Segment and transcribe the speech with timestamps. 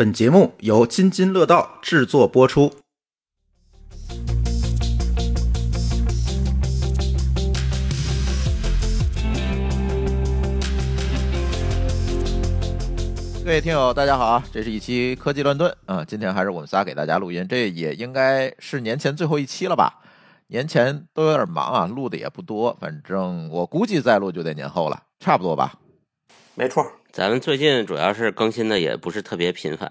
[0.00, 2.72] 本节目由津津乐道制作播出。
[13.44, 14.42] 各位听友，大家好啊！
[14.50, 20.00] 这是一期科技乱炖啊，今天还是我们仨给大家录音，这也应该是年前最后一期了吧？
[20.46, 25.74] 年前都有点忙啊，录的也不多，反正我估计再录就得年后了，差不多吧？
[26.54, 26.82] 没错，
[27.12, 29.90] 咱们最近主要是更新的也不是特别频繁，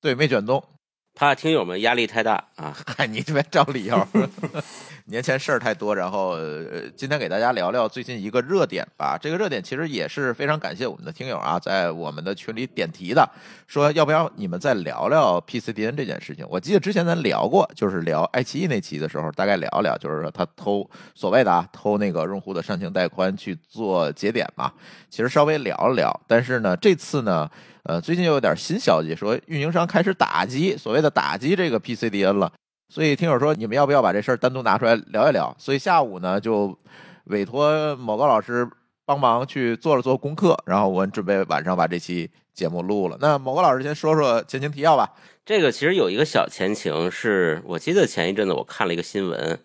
[0.00, 0.73] 对，没卷动，
[1.14, 2.76] 怕听友们压力太大啊。
[2.86, 4.08] 嗨， 你这边找理由。
[5.06, 9.18] 年前事儿太多，然后呃，今天给大家聊聊最近一个热点吧。
[9.20, 13.28] 这个热点其实也是非常感谢我们的听友啊，在我们的群里点题的，
[13.66, 16.44] 说要不要你们再聊聊 PCDN 这件事情。
[16.48, 24.72] 我记得之前咱聊过，就是聊爱奇艺那期的时候，大概聊聊，就是说他偷所谓的啊偷那个用户的上行带宽去做节点嘛。
[25.10, 27.48] 其实稍微聊了聊，但是呢，这次呢，
[27.84, 32.50] 呃，最近又有点新消息，说运营商开始打击所谓的打击这个 PCDN 了。
[32.88, 35.54] 所以听友说，你们要不要把这事儿单独拿出来聊一聊？
[35.58, 36.78] 所以下午呢，就
[37.24, 38.66] 委托某个老师
[39.04, 43.18] 帮忙去做了做功课，然后我们准备晚上把这期节目录了。
[43.20, 45.12] 那某个老师先说说前情提要吧。
[45.44, 49.58] 这个其实有一个小前情，是我记得前一阵子我看了一个新闻，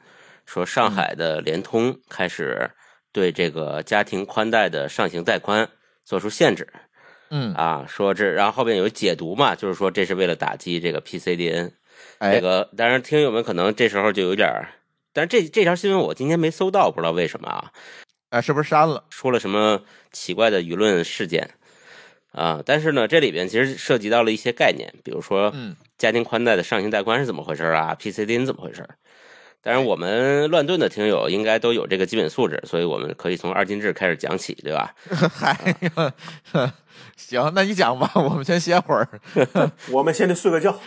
[0.45, 2.69] 说上海的联通开始
[3.13, 5.69] 对这个家庭宽带的上行带宽
[6.03, 6.67] 做出限制。
[6.73, 6.79] 嗯
[7.55, 11.71] 啊，说这，然后后边有解读嘛，就是说这是为了打击这个 PCDN。
[12.19, 14.69] 这个当然，听友们可能这时候就有点儿，
[15.13, 17.71] 但是这这条新闻我今天没搜到，不知道为什么啊？
[18.29, 19.05] 哎，是不是删了？
[19.09, 21.51] 说了什么奇怪的舆论事件
[22.31, 22.61] 啊？
[22.65, 28.87] 但是呢，这里边其实涉及到了一些概念，比如说，嗯，家庭宽带的上行带宽是怎么回事啊？PCDN 怎么回事？
[29.61, 34.93] 当然，我们乱炖的听友应该都有这个基本素质，所以我们可以从二进制开始讲起，对吧？
[35.33, 35.75] 嗨，
[37.17, 39.07] 行，那你讲吧，我们先歇会儿，
[39.91, 40.79] 我们先去睡个觉。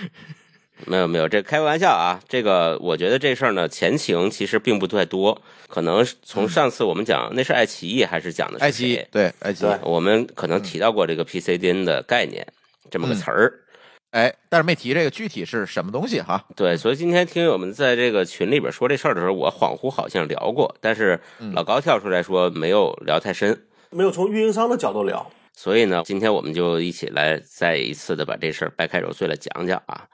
[0.86, 2.18] 没有没有，这开个玩笑啊！
[2.28, 9.00] 这个我觉得这事儿呢，前情其实并不太多，可能从上次我们讲那是爱奇艺还是讲的爱奇艺？
[9.12, 9.68] 对，爱奇艺。
[9.82, 12.44] 我们可能提到过这个 PCDN 的概念
[12.90, 13.60] 这么个词儿，
[14.12, 16.44] 哎，但是没提这个具体是什么东西哈。
[16.54, 21.18] 对，所以今天听友们在这个群里边说这事儿的时候，我恍惚好像聊过，但是
[21.54, 25.30] 老高跳出来说没有聊太深，没有从运营商的角度聊。
[25.54, 30.06] 所以呢，今天我们就一起来再一次的把这事儿掰开揉碎了讲讲啊。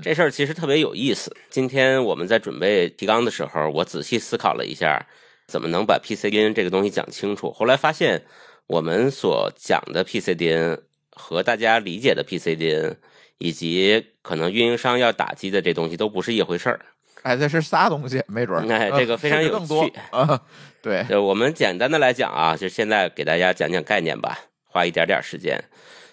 [0.00, 1.34] 这事儿其实特别有意思。
[1.48, 5.04] 今天我们在准备提纲的时候，我仔细思考了一下，
[5.48, 7.50] 怎么能把 PCDN 这个东西讲清楚。
[7.50, 8.22] 后来发现，
[8.68, 10.78] 我们所讲的 PCDN
[11.10, 12.94] 和大家理解的 PCDN，
[13.40, 16.78] 以及可能运营商要打击的这东西都不是一回事儿。
[17.22, 18.72] 哎，这是仨东西，没准儿。
[18.72, 20.40] 哎，这个非常有趣啊。
[20.82, 25.62] 对，我们简单的来讲啊，就现在给大家讲讲概念吧，花一点点时间。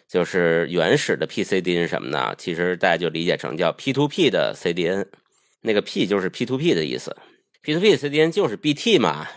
[0.07, 2.33] 就是原始的 PCDN 是什么呢？
[2.37, 5.05] 其实大家就理解成叫 P2P 的 CDN，
[5.61, 7.15] 那个 P 就是 P2P 的意思
[7.63, 9.27] ，P2P CDN 就是 BT 嘛，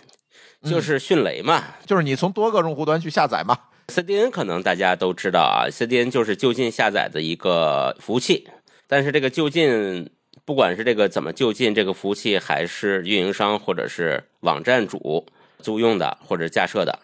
[0.63, 3.59] 就是迅雷嘛，就是你从多个用户端去下载嘛。
[3.91, 8.49] CDN 可能大家都知道啊，CDN 就是就近下载的一个服务器，
[8.87, 10.09] 但是这个就近，
[10.45, 15.27] 不管是这个怎么就近这个服务器，还是运营商或者是网站主
[15.59, 16.99] 租用的或者架设的，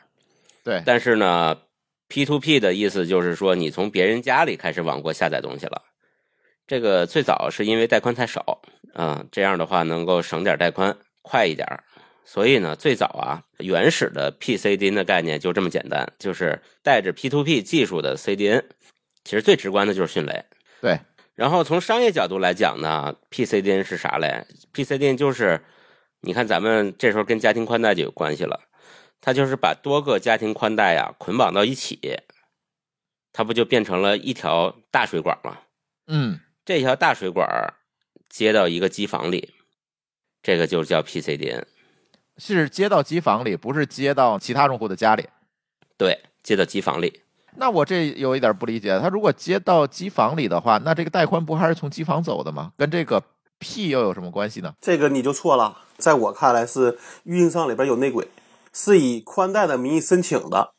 [0.65, 1.59] 对，但是呢。
[2.09, 5.83] P to P 的意思就是说，你从别人家里开始网过下载东西了。
[6.65, 8.61] 这个最早是因为带宽太少
[8.95, 11.83] 啊，这样的话能够省点带宽，快一点儿。
[12.29, 18.65] 所以呢，最早啊，原始的 PCDN 的概念就这么简单，就是带着 P2P 技术的 CDN。
[19.23, 20.45] 其实最直观的就是迅雷。
[20.81, 20.99] 对，
[21.37, 24.45] 然后从商业角度来讲呢，PCDN 是啥嘞
[24.75, 25.65] ？PCDN 就是，
[26.21, 28.61] 你看咱们这时候跟家庭宽带就有关系了，
[29.21, 32.19] 它就是把多个家庭宽带呀捆绑到一起，
[33.33, 35.59] 它不就变成了一条大水管吗？
[36.09, 37.73] 嗯，这条大水管
[38.29, 39.55] 接到一个机房里，
[40.43, 41.65] 这个就叫 PCDN。
[42.39, 45.29] 是接到机房里，不是接到其他用户的家里。
[45.97, 47.23] 对，接到机房里。
[47.57, 52.73] 那我这有一点不理解，他如果接到机房里的话，那这个带宽不还是从机房走的吗？
[52.77, 53.23] 跟这个
[53.59, 54.75] P 又有什么关系呢？
[54.81, 55.79] 这个你就错了。
[55.97, 58.29] 在我看来，是运营商里边有内鬼，
[58.73, 60.75] 是以宽带的名义申请的，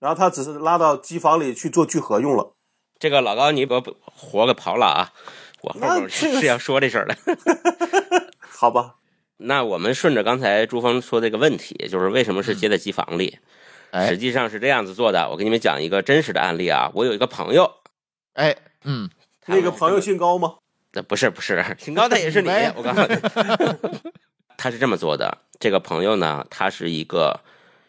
[0.00, 2.54] 然后他只是拉到机房里去做聚合用了。
[2.98, 5.12] 这个老高，你把活给刨了啊！
[5.62, 7.16] 我后边那这个是要说这事儿的。
[8.42, 8.96] 好吧，
[9.40, 13.38] 那我们顺着刚才朱峰说这个问题，就是为什么是接在机房里？
[13.90, 15.28] 哎实际上是这样子做的。
[15.30, 16.90] 我给你们讲一个真实的案例啊。
[16.94, 17.68] 我有一个朋友，
[18.34, 19.10] 哎，嗯，
[19.46, 20.56] 那个朋友姓高吗？
[20.92, 23.16] 那不是不是，姓高的也是你， 我告诉你，
[24.56, 25.38] 他是这么做的。
[25.58, 27.40] 这个朋友呢，他是一个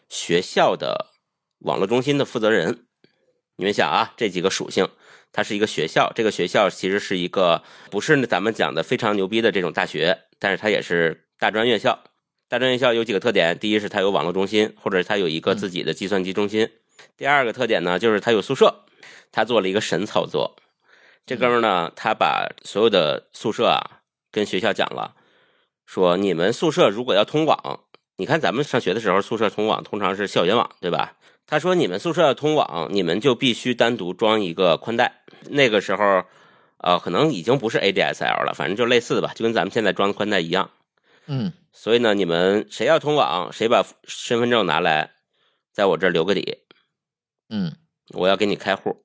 [0.08, 1.06] 学校的
[1.60, 2.86] 网络中心的负责人。
[3.56, 4.88] 你们想啊，这几个属性，
[5.30, 11.98] 它是一个学校，这个学校其实是一个不是咱们讲的非常牛逼的这种大学，但是它也是大专院校。
[12.48, 16.70] 大专院校有几个特点，第一是它有网络中心，或者是它有一个自己的计算机中心。
[17.16, 18.84] 第二个特点呢，就是它有宿舍，
[19.32, 20.54] 他做了一个神操作。
[21.26, 25.16] 这哥们儿呢，他把所有的宿舍啊跟学校讲了，
[25.84, 27.80] 说你们宿舍如果要通网，
[28.18, 31.16] 你看咱们上学的时候宿舍通网通常是校园网，对吧？
[31.48, 35.22] 他说你们宿舍要通网，你们就必须单独装一个宽带。
[35.50, 36.22] 那个时候，
[36.76, 40.70] 呃，可能已经不是 ADSL 了，反正就类似的吧，就跟咱们现在装的宽带一样。
[41.34, 45.12] 嗯，所以呢，你们谁要通网，谁把身份证拿来，
[45.72, 46.58] 在我这儿留个底，
[47.48, 47.74] 嗯，
[48.10, 49.02] 我要给你开户。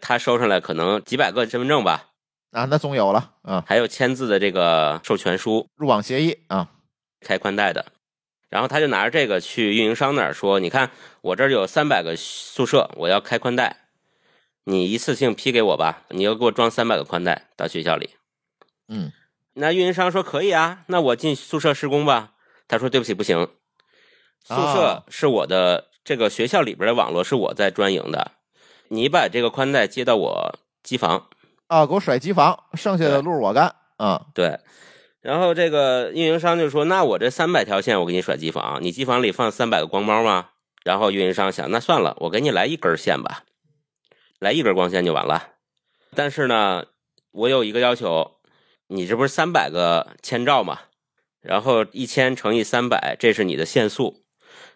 [0.00, 2.12] 他收上来可能几百个身份证吧，
[2.52, 6.70] 啊，那总有了，啊，还有签字的这个授权书，入网协议啊，
[7.20, 7.92] 开宽带的。
[8.48, 10.90] 然后他就拿着这个去运营商那儿说：“你看，
[11.20, 13.90] 我这儿有三百个宿舍，我要开宽带，
[14.64, 18.10] 你一次性批给我吧，你要给我装三百个宽带到学校里。”
[18.88, 19.12] 嗯，
[19.60, 22.32] 那运营商说可以啊，那我进宿舍施工吧。
[22.66, 23.48] 他说对不起，不行，
[24.42, 28.32] 宿舍啊是我的，这个学校里边的网络是我在专营的，
[28.88, 31.28] 你把这个宽带接到我机房，
[31.66, 34.58] 啊，给我甩机房，剩下的路我干，啊，对。
[35.20, 40.48] 然后这个运营商就说：“那我这三百条线我给你甩机房，你机房里放三百个光猫吗？”
[40.82, 43.42] 然后运营商想：“那算了，我给你来一根线吧，
[44.38, 45.48] 来一根光纤就完了。
[46.16, 46.86] 但是呢，
[47.32, 48.38] 我有一个要求，
[48.92, 50.80] 你这不是三百个千兆吗？
[51.40, 54.24] 然后一千乘以三百，这是你的限速，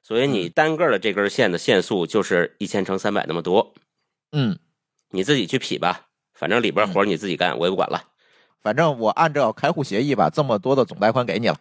[0.02, 3.74] 所以你单个的这根线的限速就是一千乘三百那么多，
[4.30, 4.58] 嗯，
[5.10, 8.04] 你自己去匹吧，反正里边活儿你自己干，我也不管了。
[8.62, 11.58] 反正我按照开户协议把这么多的总贷款给你了，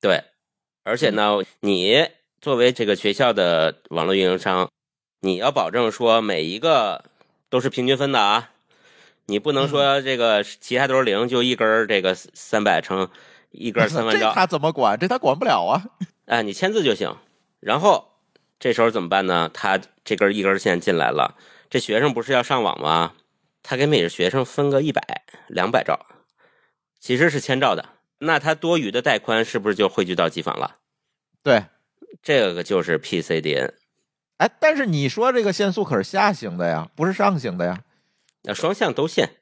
[0.00, 0.24] 对，
[0.82, 2.08] 而且呢，你
[2.40, 4.68] 作为这个学校的网络运营商，
[5.20, 7.04] 你要保证说每一个
[7.48, 8.50] 都是平均分的啊，
[9.26, 13.08] 你不能说这个其他都是零，就一根儿这个三百乘
[13.50, 14.98] 一根儿三万 兆，这他怎么管？
[14.98, 15.82] 这他管不了啊，
[16.26, 17.16] 哎，你签字就行。
[17.60, 18.12] 然后
[18.58, 19.50] 这时候怎么办呢？
[19.52, 21.36] 他这根一根线进来了，
[21.70, 23.14] 这学生不是要上网吗？
[23.62, 26.06] 他给每个学生分个一百、两百兆，
[26.98, 27.90] 其实是千兆的。
[28.18, 30.78] 那他多余的带宽是不是就汇聚到机房了？
[31.44, 31.64] 对，
[32.22, 33.72] 这个就是 PCDN，
[34.38, 37.80] 哎，但是你说这个限速可是下行的呀，不是上行的呀，
[38.42, 39.36] 那双向都限。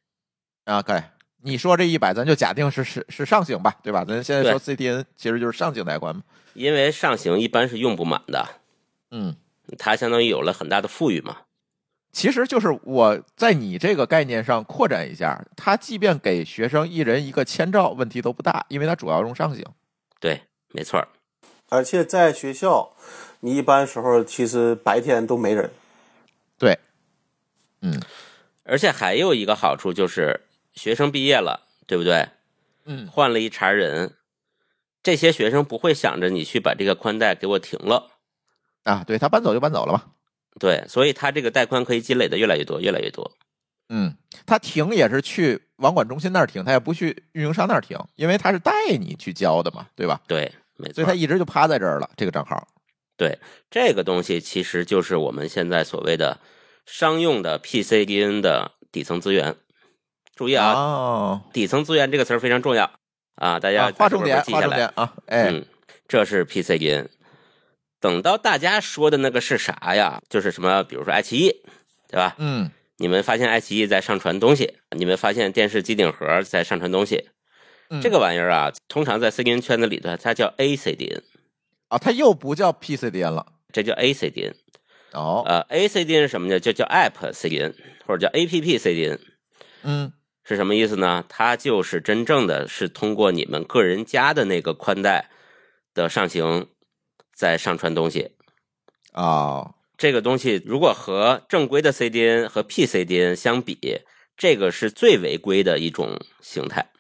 [0.65, 1.03] 啊，对，
[1.43, 4.05] 你说这一百，咱就假定是是是上行吧，对吧？
[4.05, 6.23] 咱现在说 CDN 其实就是上行带宽嘛，
[6.55, 8.47] 因为上行一般是用不满的，
[9.11, 9.37] 嗯，
[9.79, 11.39] 它相当于有了很大的富裕嘛。
[12.13, 19.65] 其实就是我在你这个概念上扩展一下，它即便给学生一人一个千兆，问题都不大，因为它主要用上行。
[20.19, 20.43] 对，
[20.73, 21.09] 没错儿。
[21.69, 22.97] 而且在学校，
[23.39, 25.71] 你一般时候其实白天都没人。
[26.59, 26.79] 对，
[27.81, 28.03] 嗯
[28.65, 32.29] 而且还有一个好处就是，学生毕业了，对不对？
[32.85, 34.15] 嗯，换了一茬人，
[35.03, 38.11] 这些学生不会想着你去把这个宽带给我停了，
[38.85, 40.05] 啊，对他搬走就搬走了嘛。
[40.59, 43.31] 对，所以他这个带宽可以积累的越来越多，越来越多。
[43.89, 50.21] 嗯，他停也是去网管中心那儿停，他也不去运营商那儿停，因为他是带你去交的嘛，对吧？
[50.27, 51.15] 对，没错所以他。
[51.15, 52.67] 一直就趴在这儿了，这个账号。
[53.17, 53.39] 对，
[53.71, 56.39] 这个东西其实就是我们现在所谓的
[56.91, 59.55] 商用的 PCDN 的底层资源。
[60.35, 62.91] 注意啊，哦，底层资源这个词儿非常重要
[63.37, 64.67] 啊，大家啊，划重点，记下来。
[64.67, 65.15] 划重点啊！
[65.27, 65.67] 哎，嗯，
[66.09, 67.07] 这是 PCDN。
[68.01, 70.23] 等到大家说的那个是啥呀？
[70.29, 71.63] 就是什么，比如说爱奇艺，
[72.09, 72.35] 对吧？
[72.39, 77.29] 嗯，你们发现爱奇艺在上传东西，你们发现电视机顶盒在上传东西，
[77.91, 81.21] 嗯这个玩意儿啊，通常在 CDN 圈子里头，它叫 ACDN，
[81.89, 83.47] 啊，它又不叫 PCDN 了。
[83.73, 84.55] 这叫 ACDN。
[85.13, 86.61] 哦，呃，ACDN 是什么呢？
[86.61, 87.75] 就叫 App CDN
[88.07, 89.19] 或者叫 APP CDN，
[89.83, 90.13] 嗯
[90.45, 91.25] 是什么意思呢？
[91.29, 95.31] 它就是真正的是通过你们个人家的那个宽带
[95.95, 96.69] 的上行，
[97.35, 98.33] 在上传东西。
[99.13, 104.03] 哦，这个东西如果和正规的 CDN 和 PCDN 相比，
[104.37, 106.91] 这个是最违规的一种形态。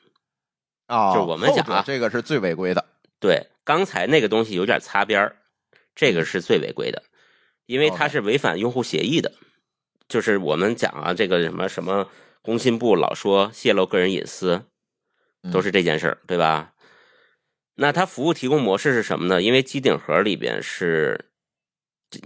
[0.86, 2.84] 哦，就是我们讲啊这个是最违规的。
[3.20, 5.36] 对，刚才那个东西有点擦边儿，
[5.94, 7.02] 这个是最违规的，
[7.70, 9.32] 因为它是违反用户协议的。
[10.08, 12.08] 就是我们讲啊，这个什么什么
[12.42, 14.62] 工信部老说泄露个人隐私，
[15.52, 16.72] 都是这件事儿，对吧？
[17.76, 19.40] 那它服务提供模式是什么呢？
[19.40, 21.26] 因为机顶盒里边是，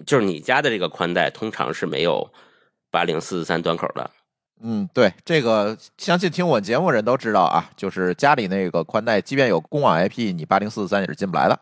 [0.06, 2.32] 就是你家的这个宽带通常是没有
[2.90, 4.10] 八零四三端口的，
[4.62, 11.60] 嗯，对，这个相信听我节目人都知道啊，就是家里那个宽带，即便有公网 IP，你八零四四三也是进不来的。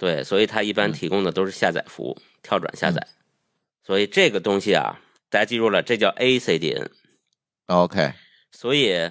[0.00, 3.06] 对，所以它一般嗯提供的都是下载服务，跳转下载。
[3.84, 6.88] 所以这个东西啊，大家记住了，这叫 ACDN。
[7.66, 8.14] OK，
[8.50, 9.10] 所以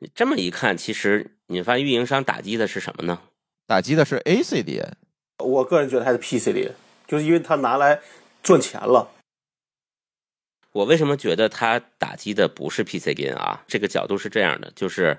[0.00, 3.22] 你这么一看，其实你发现运营商打击的是什么呢？
[3.66, 4.92] 打击的是 ACDN。
[5.38, 6.72] 我个人觉得还是 PCDN，
[7.06, 8.02] 就是因为它拿来
[8.42, 9.10] 赚钱了。
[10.72, 13.64] 我为什么觉得它打击的不是 PCDN 啊？
[13.66, 15.16] 这个角度是这样的，就是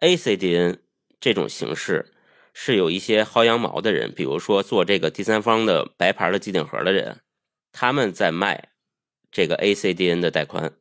[0.00, 0.78] ACDN
[1.20, 2.12] 这种形式
[2.52, 7.18] 是有一些薅羊毛的人，比如说做这个第三方的白牌的机顶盒的人，
[7.72, 8.68] 他们在卖
[9.30, 10.72] 这个 ACDN 的带宽。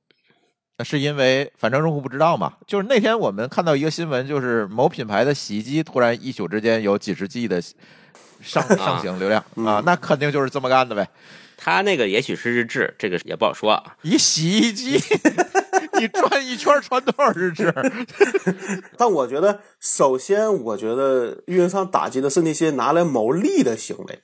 [0.81, 7.61] 是因为反正用户不知道嘛，就是那天我们看到一个新闻，就是某品牌的洗衣机突然一宿之间有几十 G 的
[8.41, 11.05] 上上行流量啊，那肯定就是这么干的呗。
[11.57, 13.97] 他那个也许是日志，这个也不好说啊。
[14.03, 14.97] 一洗衣机，
[15.99, 17.73] 你转一圈传多少日志？
[18.97, 24.23] 但我觉得，首先，我觉得运营商打击的是那些拿来牟利的行为。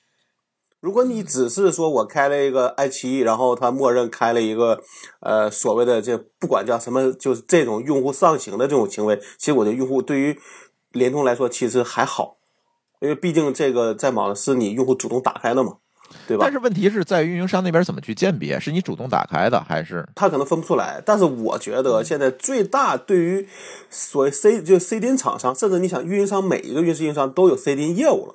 [0.80, 4.80] 如果你只是说我开了一个爱奇艺，然后它默认开了一个
[5.20, 10.38] 呃所谓的这不管叫什么，就是这种用户上行的这种行为，其实我觉得用户对于
[10.92, 12.36] 联通来说其实还好，
[13.00, 15.78] 因为毕竟这个在网是你用户主动打开的嘛，
[16.26, 16.52] 对吧但？
[16.52, 18.58] 是问题是在于运营商那边怎么去鉴别？
[18.58, 23.48] 是你主动打开的，还是他可能分不出来，但是我觉得现在最大对于
[23.90, 28.34] 所谓 C 就 CDN 厂商，甚至你想运营商每一个运营商都有 CDN 业务了。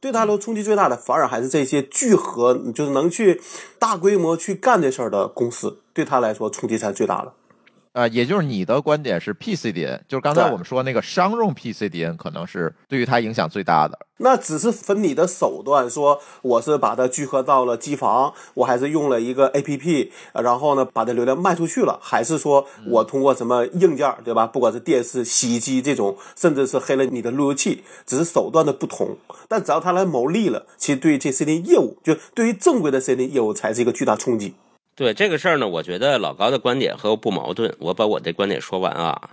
[0.00, 3.40] 对他来说冲击最大的，反而还是这些聚合，就是能去
[3.78, 7.32] 大规模去干这事儿的公司，对他来说冲击才是最大的。
[7.92, 13.98] 呃，也就是你的观点是 PCDN，就是刚才我们说那个商用 PCDN 可能是对于它影响最大的。
[14.16, 24.46] 那只是分你的手段，说我是把它聚合到了机房，我还是用了一个 A P P，然后呢把这流量卖出去了，还是说我通过什么硬件，对吧？
[24.46, 29.18] 不管是电视、洗衣机这种，甚至是黑了你的路由器，只是手段的不同。
[29.48, 34.54] 但只要他来牟利了，其实对于这 C D 业务，就对于正规的 C D 业务才是一个巨大冲击。
[34.94, 37.74] 对这个事儿呢，我觉得老高的观点和我不矛盾。
[37.78, 39.30] 我把我的观点说完啊。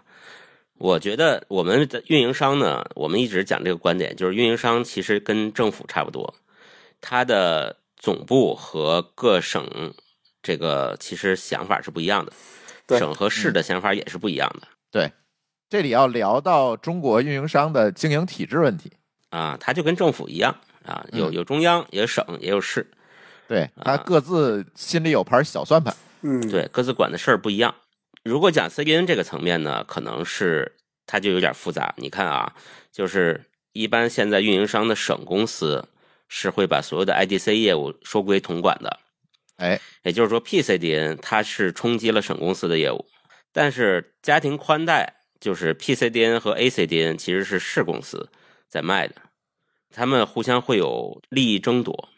[0.77, 6.33] 我觉得我们的运营商呢，我们一直讲这个观点，就是运营商其实跟政府差不多，
[7.01, 9.93] 它的总部和各省
[10.41, 12.31] 这个其实想法是不一样的，
[12.87, 15.11] 对省和市的想法也是不一样的对，
[15.69, 18.89] 这里要聊到中国运营商的经营体制问题。
[19.31, 19.57] 啊。
[19.59, 22.89] 它就跟政府一样啊，有嗯有中央，也有省，也有市，
[23.49, 25.91] 对，他各自心里有盘小算盘。
[26.21, 27.73] 嗯，，对，各自管的事儿不一样。
[28.23, 30.75] 如果讲 CDN 这个层面呢，可能是
[31.07, 31.95] 它就有点复杂。
[31.97, 32.53] 你看啊，
[32.91, 35.87] 就是一般现在运营商的省公司
[36.27, 38.99] 是会把所有的 IDC 业务收归统管的，
[39.55, 43.07] 哎，也就是说 PCDN 它是冲击了省公司的业务，
[43.51, 48.29] 但是家庭宽带就是 PCDN 和 ACDN 其实是市公司
[48.67, 49.15] 在卖的，
[49.89, 52.09] 他们互相会有利益争夺。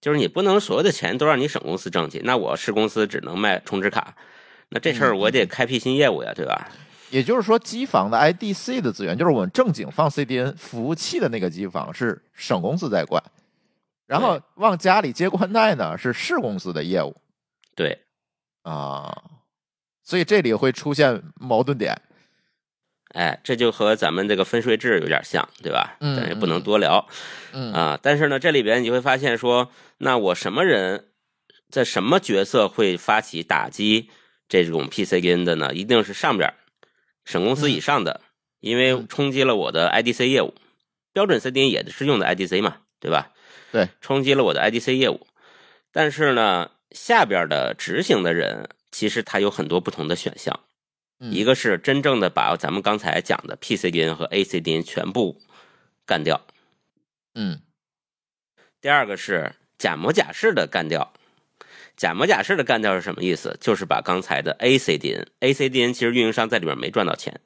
[0.00, 4.14] 就是你不能所有的钱都让你省公司挣去，那我市公司只能卖充值卡，
[4.68, 6.68] 那这事儿我得开辟新业务呀，对吧？
[7.10, 13.22] 也就是说，机房的 IDC 的资源，就是我们正经放 CDN 服务器的那个机房是省公司在管，
[14.06, 17.16] 然后往家里接宽带呢是市公司的业务
[17.74, 17.98] 对，
[18.62, 19.22] 啊，
[20.04, 21.98] 所以这里会出现矛盾点。
[23.14, 25.96] 哎，这就和咱们这个分税制有点像，对吧？
[26.00, 27.08] 嗯但是不能多聊
[27.52, 27.98] 嗯啊。
[28.02, 31.06] 但是呢，这里边你会发现说，那我什么人
[31.70, 34.10] 在什么角色会发起打击
[34.48, 35.72] 这种 PCN 的呢？
[35.74, 36.54] 一定是上边儿
[37.24, 38.20] 省公司以上的，
[38.60, 40.54] 因为冲击了我的 IDC 业务。
[41.12, 43.32] 标准 CDN 也是用的 IDC 嘛，对吧？
[43.72, 45.26] 对，冲击了我的 IDC 业务。
[45.90, 50.60] 但是呢，下边的执行的人其实他有很多不同的选项，
[51.18, 55.40] 一个是真正的把咱们刚才讲的 PCDN 和 ACDN 全部
[56.06, 56.46] 干掉，
[57.34, 57.60] 嗯，
[58.80, 61.12] 第二个是假模假式的干掉。
[61.96, 63.58] 假模假式的干掉是什么意思？
[63.60, 67.40] 就是把刚才的 ACDN，ACDN 其实运营商在里面没赚到钱，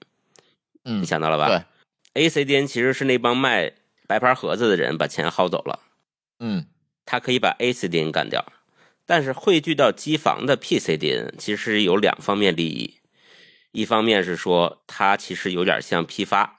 [0.84, 1.64] 嗯，你想到了吧？
[2.12, 3.72] 对，ACDN 其实是那帮卖
[4.06, 5.80] 白牌盒子的人把钱薅走了，
[6.40, 6.66] 嗯，
[7.06, 8.44] 他可以把 ACDN 干掉，
[9.06, 12.98] 但是汇聚到机房的 PCDN 其实有两方面利益，
[13.72, 16.58] 一方面是说它其实有点像批发，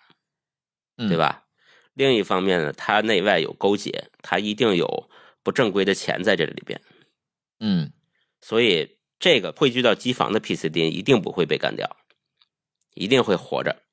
[0.97, 1.45] 对吧？
[1.93, 5.09] 另一方面呢，它内外有勾结，它一定有
[5.43, 6.81] 不正规的钱在这里边。
[7.59, 7.93] 嗯，
[8.41, 11.95] 所以这个汇聚到机房的 PCD 一定不会被干掉，
[12.95, 13.83] 一定会活着，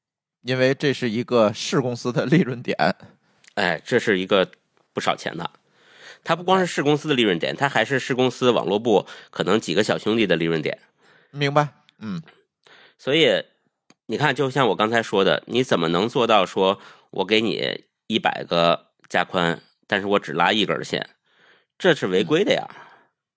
[0.42, 2.76] 因为这是一个市公司的利润点。
[3.54, 4.50] 哎，这是一个
[4.94, 5.50] 不少钱的，
[6.24, 10.78] 它不光是市公司的利润点，它还是市公司网络部可能几个小兄弟的利润点。
[11.30, 11.68] 明白？
[11.98, 12.22] 嗯，
[13.00, 13.42] 所以
[14.04, 16.78] 你看，就像我刚才说的，你怎么能做到说
[17.10, 21.08] 我给你一百个加宽，但是我只拉一根线，
[21.78, 22.68] 这是违规的呀。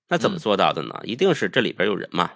[0.09, 0.99] 那怎么做到的呢？
[1.05, 2.33] 一定是这里边有人嘛。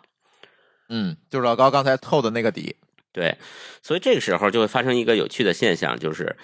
[0.88, 2.78] 嗯，就是老高刚才透的那个底。
[3.12, 3.38] 对，
[3.84, 6.38] 所以这个时候就会发生一个有趣的现象，就是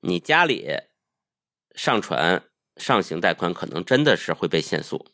[0.00, 0.68] 你家里
[1.76, 2.42] 上传
[2.76, 5.06] 上行带宽可能真的是会被限速，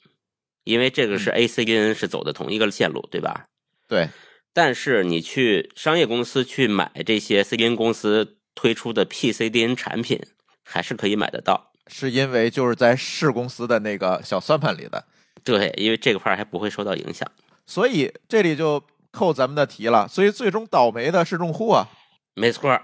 [0.64, 3.48] 因为这个是 ACN 是走的同一个线路，对吧？
[3.86, 4.08] 对。
[4.52, 10.20] 但是你去商业公司去买这些 CDN 公司推出的 PCDN 产品，
[10.64, 15.06] 还是可以买得到，是因为就是在市公司的那个小算盘里的。
[15.42, 17.30] 对，因为这块还不会受到影响，
[17.66, 20.06] 所以这里就扣咱们的题了。
[20.06, 21.88] 所以最终倒霉的是用户啊，
[22.34, 22.78] 没错，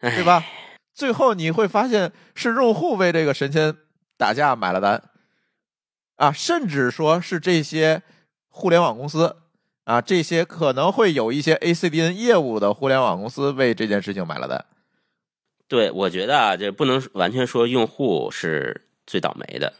[0.00, 0.44] 对吧？
[0.94, 3.76] 最后你会发现是用户为这个神仙
[4.16, 5.02] 打架买了单
[6.16, 8.02] 啊，甚至说是这些
[8.48, 9.36] 互联网公司
[9.88, 14.66] 啊，这些可能会有一些 ACDN 业务的互联网公司为这件事情买了单。
[15.66, 19.72] 对，我觉得啊，这不能完全说用户是最倒霉的。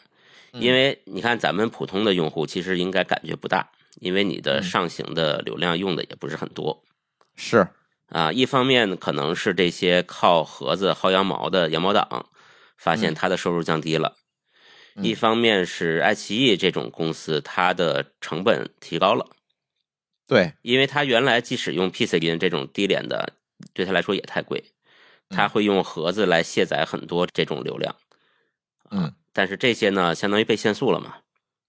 [0.53, 3.69] 因为你看，咱们普通的用户其实应该感觉不大，
[4.01, 6.83] 因为你的上行的流量用的也不是很多。
[7.37, 7.69] 是
[8.09, 12.31] 啊，一方面可能是这些靠盒子薅羊毛的羊毛党
[12.79, 14.15] 发现他的收入降低了；
[15.03, 19.27] 一方面是爱奇艺这种公司它的成本提高了。
[20.29, 23.33] 对，因为他原来即使用 PCN 这种低廉的，
[23.73, 24.63] 对他来说也太贵，
[25.31, 27.97] 他会用盒子来卸载很多这种流量。
[28.91, 29.13] 嗯。
[29.33, 31.17] 但是这些呢，相当于被限速了嘛，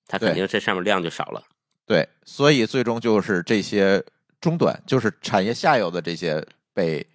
[0.08, 1.44] 它肯定这上面量就少了。
[1.86, 4.04] 对，所以最终就是这些
[4.42, 6.44] 中端，就是产业下游的这些
[6.74, 7.06] 被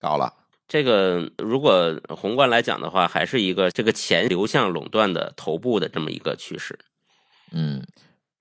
[0.00, 0.32] 搞了。
[0.66, 6.78] 这个如果宏观来讲的话，还是一个这个钱流向垄断的头部的这么一个趋势。
[7.50, 7.86] 嗯。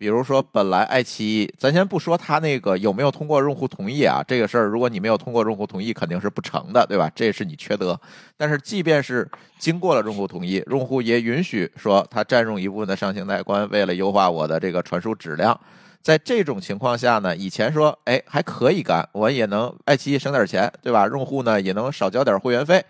[0.02, 7.08] 比如说，本来爱奇艺，咱先不说它那个有没有通过用户同意啊，这个事儿，如果你没有通过用户同意，肯定是不成的，对吧？
[7.14, 7.96] 这是你缺德。
[8.36, 15.56] 但是，即便是经过了用户同意，用户也允许说他占用一部分的上行带宽，为了优化我的这个传输质量。
[16.02, 21.06] 在这种情况下呢，以前说，哎，还可以干，我也能爱奇艺省点钱，对吧？
[21.06, 22.84] 用户呢也能少交点会员费，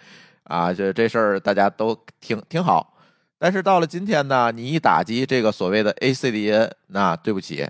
[0.46, 2.91] 啊，就这事儿大家都挺挺好。
[3.44, 7.68] 但是到了今天呢，你一打击这个所谓的 ACDN，那对不起，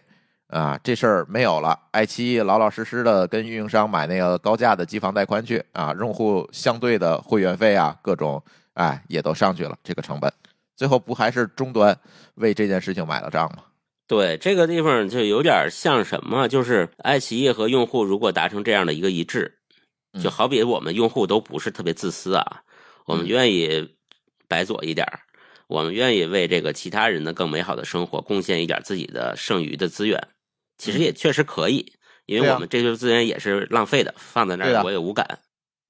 [0.48, 1.80] 啊，这事儿没有了。
[1.92, 10.30] 爱奇艺老老实实的跟运营商买那个高价的机房带宽去啊，用户相对的会员费啊，各种哎也都上去了，这个成本，
[10.76, 11.98] 最后不还是终端
[12.36, 13.64] 为这件事情买了账吗？
[14.08, 19.60] 对，这个地方就有点像什么，就是爱奇艺和用户如果达成这样的一个一致，
[20.22, 22.64] 就好比我们用户都不是特别自私啊，
[23.06, 23.96] 我们愿意
[24.50, 25.22] 白左一点儿。
[25.72, 30.28] 我们愿意为这个其他人的更美好的生活贡献一点自己的剩余的资源，
[30.78, 31.94] 其实也确实可以，
[32.26, 35.40] 因为我们这些资源也是浪费的，放在那儿我也无感。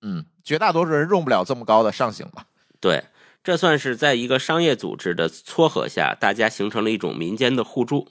[0.04, 2.46] 嗯，绝大多数人用不了这么高的上行吧？
[2.80, 3.04] 对，
[3.44, 8.08] 这算是在一个商业组织的撮合下，大家形成了一种民间的互助。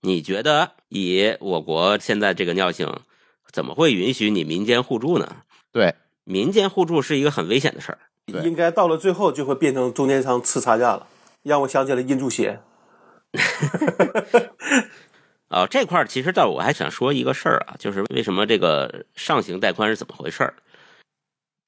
[0.00, 2.92] 你觉得以我国现在这个尿性，
[3.52, 5.36] 怎么会允许你民间互助呢？
[5.70, 7.98] 对，民间互助是一个很危险的事儿。
[8.44, 11.06] 应该到了最后就会变成中间商吃差价了，
[11.42, 12.60] 让我想起了印度鞋。
[15.48, 20.54] 哦， 这块儿其实倒我还想说一个事儿啊，就是为什么这个上行带宽是怎么回事儿？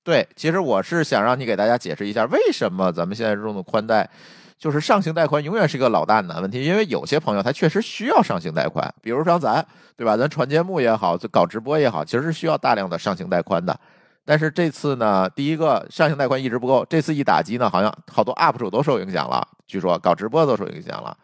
[0.05, 4.11] 对，其实我是想让你给大家解释一下，为什么咱们现在用的宽带
[4.59, 9.65] 就是上行带宽永远是一个老大难问题，因为有些朋友他确实需要上行带宽，比如像咱，
[9.97, 10.17] 对吧？
[10.17, 13.79] 咱传节目也好，搞直播也好，其实是需要大量的上行带宽的。
[14.25, 21.17] 但是这次呢，第一个上行带宽一直不够，这次一打击呢，好像好多 UP 主都受影响了，据说搞直播都受影响了，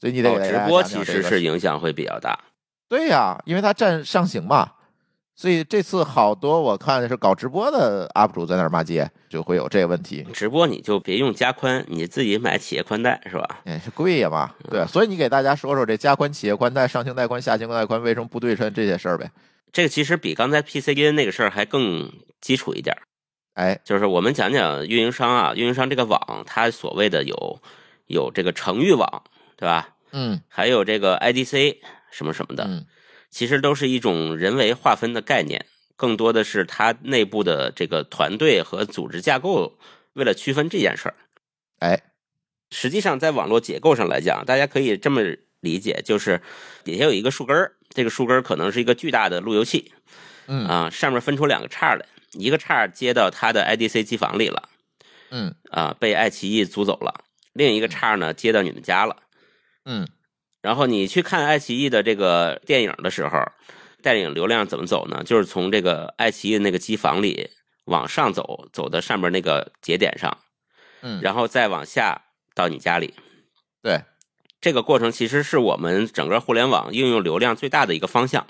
[0.00, 2.38] 所以你得直播其实是影响会比较大。
[2.88, 4.72] 对呀，因为它占上行嘛。
[5.36, 10.22] 所以这次好多我看是搞直播的 UP 主在那儿骂街，就会有这个问题。
[10.34, 13.60] 直播你就别用加宽，你自己买企业宽带是吧？
[13.64, 14.50] 哎，是贵呀嘛。
[14.68, 19.30] 对，所以你给大家说说这加宽企业宽带、上行带宽、下行带宽为什么不对称这些事儿呗？
[19.72, 22.96] 这个其实比刚才 PCN 那个事儿还更基础一点。
[23.54, 27.60] 哎，就是我们讲讲运营商啊，运营商这个网，它所谓的有
[28.06, 29.24] 有这个城域网，
[29.56, 29.96] 对吧？
[30.12, 31.78] 嗯，还有这个 IDC
[32.10, 32.64] 什么什么的。
[32.64, 32.86] 嗯。
[33.30, 39.78] 其实都是一种人为划分的概念，更多的是它内部的这个团队和组织架构
[40.14, 41.14] 为了区分这件事儿。
[41.78, 42.02] 哎，
[42.72, 45.22] 实际上在网络结构上来讲，大家可以这么
[45.60, 46.42] 理解，就是
[46.82, 49.92] 底下有一个树根儿，这个树根可能是一个巨大的路由器，
[50.46, 54.68] 嗯啊，上面分出两个叉来，一个叉接到它的 IDC 机房里了，
[55.30, 59.16] 嗯啊，被爱奇艺租走了，另一个叉呢接到你们家了，
[59.84, 60.08] 嗯。
[60.62, 63.42] 然后你去看爱奇艺的这个电影的时候，
[64.02, 65.22] 电影流量怎么走呢？
[65.24, 67.48] 就是从这个爱奇艺那个机房里
[67.86, 70.36] 往上走，走到上面那个节点上，
[71.00, 73.14] 嗯，然后再往下到你家里。
[73.82, 74.02] 对，
[74.60, 78.46] 这个过程其实是我们整个互联网应用流量最大的一个方向。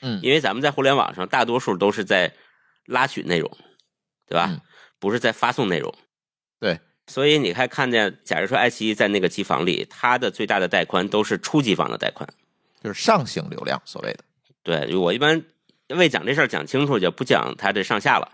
[0.00, 2.32] 嗯，因为咱们在互联网上大多数都是在
[2.86, 3.50] 拉取内容，
[4.26, 4.60] 对吧？
[4.98, 5.94] 不是在发送内容。
[6.60, 6.78] 对。
[7.08, 12.26] 所以你还看见，假如说爱奇艺在那个机房里，它的最大的带宽都是初机房的带宽，
[12.80, 14.20] 就是上行流量，所谓的。
[14.62, 15.44] 对我一般
[15.88, 18.32] 为讲这事儿讲清楚，就不讲它这上下了。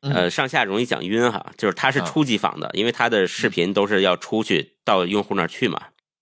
[0.00, 5.80] 呃，上下容易讲晕哈，就是它是初级房的，因为它的视频都是要出去到用户那儿去嘛。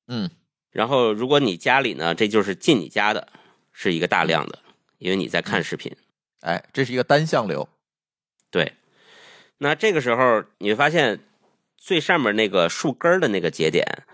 [0.08, 0.28] 嗯。
[0.70, 3.28] 然后如果你家里呢，这就是进你家的，
[3.72, 4.58] 是一个大量的，
[4.98, 5.96] 因为你在看视频。
[6.40, 7.68] 哎，这是一个单向流。
[8.50, 8.74] 对。
[9.58, 11.20] 那这个时候你会发现。
[11.80, 14.04] 最上面那个树根的那个节点，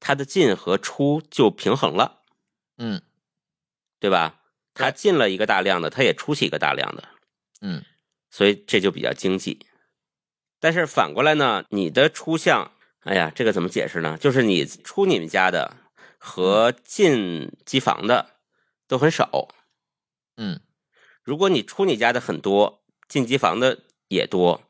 [0.00, 2.20] 它的进和出就平衡了，
[2.76, 3.00] 嗯，
[4.00, 4.40] 对吧？
[4.74, 7.08] 它进了一个大量的，它也出去一个大量的，
[7.60, 7.84] 嗯，
[8.28, 9.64] 所以这就比较经济。
[10.58, 14.16] 但是反过来呢，你的出向，哎呀，这个怎么解释呢？
[14.18, 15.76] 就是你出你们家的
[16.18, 18.30] 和进机房的
[18.86, 19.48] 都很少，
[20.36, 20.60] 嗯，
[21.22, 24.62] 如果你出你家的很多，进机房的也多。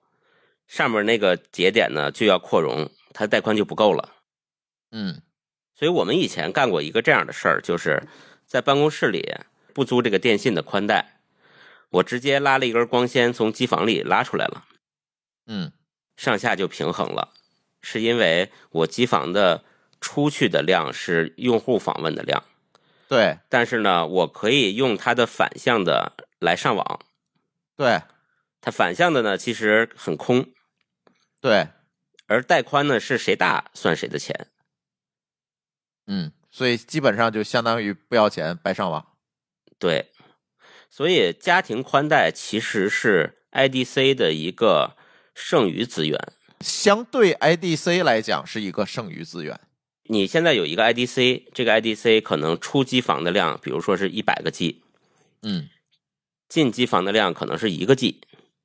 [0.67, 4.15] 上面那个节点呢就要扩容，它带宽就不够了。
[4.91, 5.21] 嗯，
[5.75, 8.03] 所以我们以前干过一个这样的事儿，就是
[8.47, 9.35] 在办公室里
[9.75, 11.21] 不租这个电信的宽带，
[11.91, 14.65] 我直接拉了一根光纤从机房里拉出来了。
[15.47, 15.73] 嗯，
[16.17, 17.35] 上下就平衡了，
[17.83, 19.63] 是因为我机房的
[20.01, 22.43] 出去的量是用户访问的量。
[23.09, 27.01] 对，但是呢，我可以用它的反向的来上网。
[27.77, 28.01] 对，
[28.63, 30.47] 它反向的呢，其实很空。
[31.41, 31.69] 对，
[32.27, 34.47] 而带宽呢是谁大算谁的钱，
[36.07, 39.07] 嗯，所以基本上就相当于不要钱白上网。
[39.79, 40.11] 对，
[40.89, 44.97] 所以家庭宽带其实是 IDC 的一个
[45.35, 46.19] 剩余资源，
[46.63, 49.59] 相对 IDC 来讲是一个剩余资源。
[50.05, 54.83] 你现在有一个 IDC，这个 IDC 可能出机房的量，比如说是一百个 G，
[55.43, 55.69] 嗯，
[56.49, 58.21] 进机房的量可能是一个 G，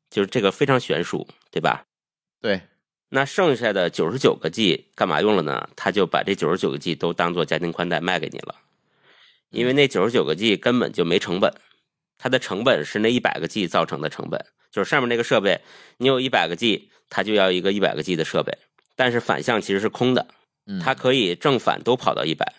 [0.09, 1.85] 就是这个非常悬殊，对吧？
[2.41, 2.61] 对，
[3.09, 5.69] 那剩下的九十九个 G 干嘛用了呢？
[5.75, 8.55] 他就把这九十九个 G 都当做家庭宽带卖给你了，
[9.49, 11.53] 因为那九十九个 G 根本就没成本，
[12.17, 15.61] 它的成本是那一百个 G 造成的成本，就是上面那个设备，
[15.97, 18.57] 你有一百个 G，它就要一个一百个 G 的设备，
[18.95, 20.27] 但是反向其实是空的，
[20.81, 22.53] 它可以正反都跑到一百，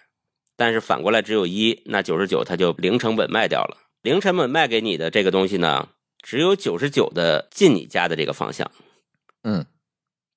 [0.56, 5.88] 但是反过来只有一，那九十九它就零成本卖掉了，零成本卖给你的这个东西呢，
[6.22, 8.70] 只有九十九的进你家的这个方向。
[9.42, 9.66] 嗯，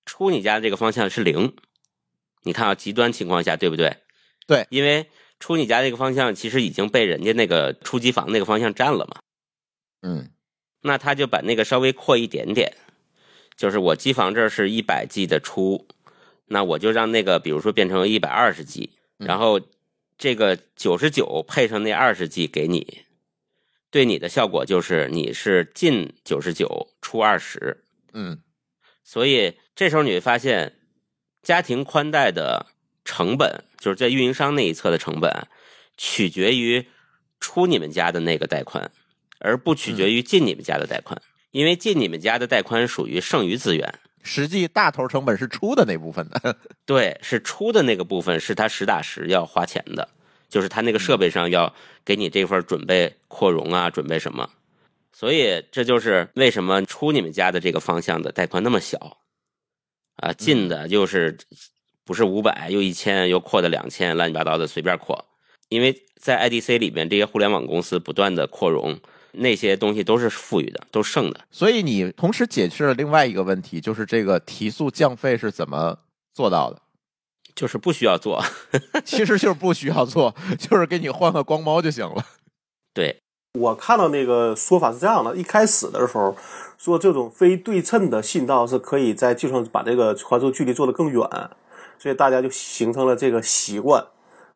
[0.06, 1.56] 出你家的这个方向是零，
[2.44, 3.98] 你看啊，极端情况下对不对？
[4.48, 5.08] 对，因为
[5.40, 9.20] 出你家这个方向其实已经被人家那个出机房那个方向占了嘛。
[10.02, 10.30] 嗯，
[10.82, 12.76] 那他就把那个稍微扩一点点，
[13.56, 15.88] 就是我机房这是一百 G 的出，
[16.48, 19.62] 那我就让那个比如说变成一百二十 G，然后
[20.18, 23.02] 这个九十九配上那二十 G 给你，
[23.90, 27.84] 对你的效果就是你是进九十九出二十。
[28.14, 28.40] 嗯。
[29.04, 30.78] 所以这时候你会发现，
[31.42, 32.68] 家庭宽带的
[33.04, 35.48] 成本就是在运营商那一侧的成本，
[35.98, 36.88] 取决于
[37.40, 38.92] 出你们家的那个带宽，
[39.40, 41.22] 而不取决于进你们家的带宽。
[41.52, 46.58] 因为进你们家的带宽属于剩余资源，实际大头成本是出的那部分的。
[46.86, 50.10] 对，是出的那个部分是他实打实要花钱的，
[50.50, 54.50] 就是他那个设备上要给你这份准备扩容啊，准备什么。
[55.14, 59.18] 所以这就是为什么出你们家的这个方向的带宽那么小
[60.16, 61.38] 啊，进的就是
[62.06, 65.26] 不是五百又一千又扩的两千，乱七八糟的随便扩。
[65.68, 69.00] 因为在 IDC 里面，这些互联网公司不断的扩容，
[69.34, 71.42] 那些东西都是富裕的，都剩的。
[71.50, 76.00] 所以你同时解释了另外一个问题，就是这个提速降费是怎么
[76.34, 76.82] 做到的？
[77.54, 78.42] 就是不需要做，
[79.04, 82.26] 其实就是不需要做，就是给你换个光猫就行了。
[82.94, 83.20] 对，
[83.60, 86.36] 我看到那个说法是这样的：一开始的时候
[86.78, 91.22] 说这种非对称的信道是可以在计算把这个传输距离做得更远，
[92.00, 94.08] 所以大家就形成了这个习惯。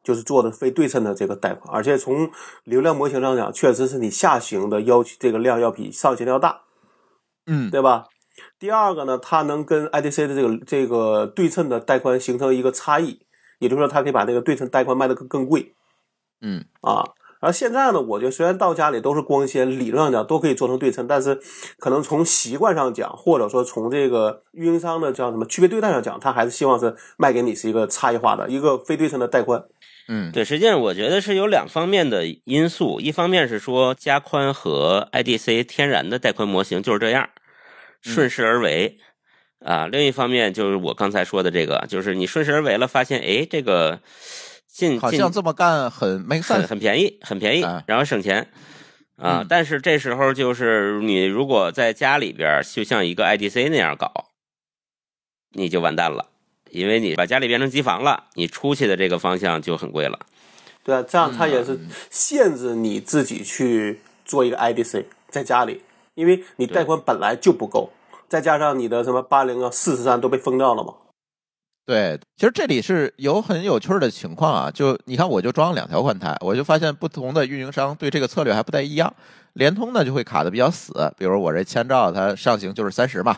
[0.06, 2.30] 就是做的非对称的这个带宽，而且从
[2.64, 6.62] 流量模型上讲，确实是你下行的要求这个量要比上行要大，
[7.48, 8.06] 嗯，对吧？
[8.60, 13.22] 第二个呢，它能跟 IDC 的这个这个对称的带宽形成一个差异，
[13.60, 15.74] 也就是说，它可以把这个对称带宽卖的更更贵，
[16.42, 17.04] 嗯啊。
[17.42, 21.40] 然后现在呢，我觉得虽然到家里都是光纤，理论上讲都可以做成对称，但是
[21.78, 29.64] 可能从习惯上讲，或者说从这个运营商的叫什么区别对待上讲，他还是希望是卖给你是一个差异化的一个非对称的带宽。
[30.08, 37.30] 嗯，对，实际上我觉得是有两方面的因素，一方面是说加宽和 IDC 天然的带宽模型就是这样，
[38.02, 38.98] 顺势而为
[39.66, 44.00] 啊；另一方面就是我刚才说的这个，就是你顺势而为了，发现哎，这个
[44.68, 48.48] 进好像这么干很没很很便宜，很便宜，然后省钱
[49.18, 49.40] 啊。
[49.42, 54.12] 嗯但是这时候就是你如果在家里边就像一个 IDC 那样搞，
[55.54, 56.30] 你就完蛋了。
[56.76, 60.20] 因为你把家里变成机房了，你出去的这个方向就很贵了。
[60.84, 61.80] 对啊，这样它也是
[62.12, 65.84] 限制你自己去做一个 IDC 在家里，
[66.14, 67.92] 因为你贷款本来就不够，
[68.28, 70.94] 再加上你的什么八零啊、四十三都被封掉了嘛。
[71.88, 79.14] 对，其实这里是有很有趣的情况啊，就你看，我就装了两条宽带，我就发现不同的运营商对这个策略还不太一样。
[79.54, 83.38] 联通呢就会卡的比较死，比如我这千兆它上行就是三十嘛，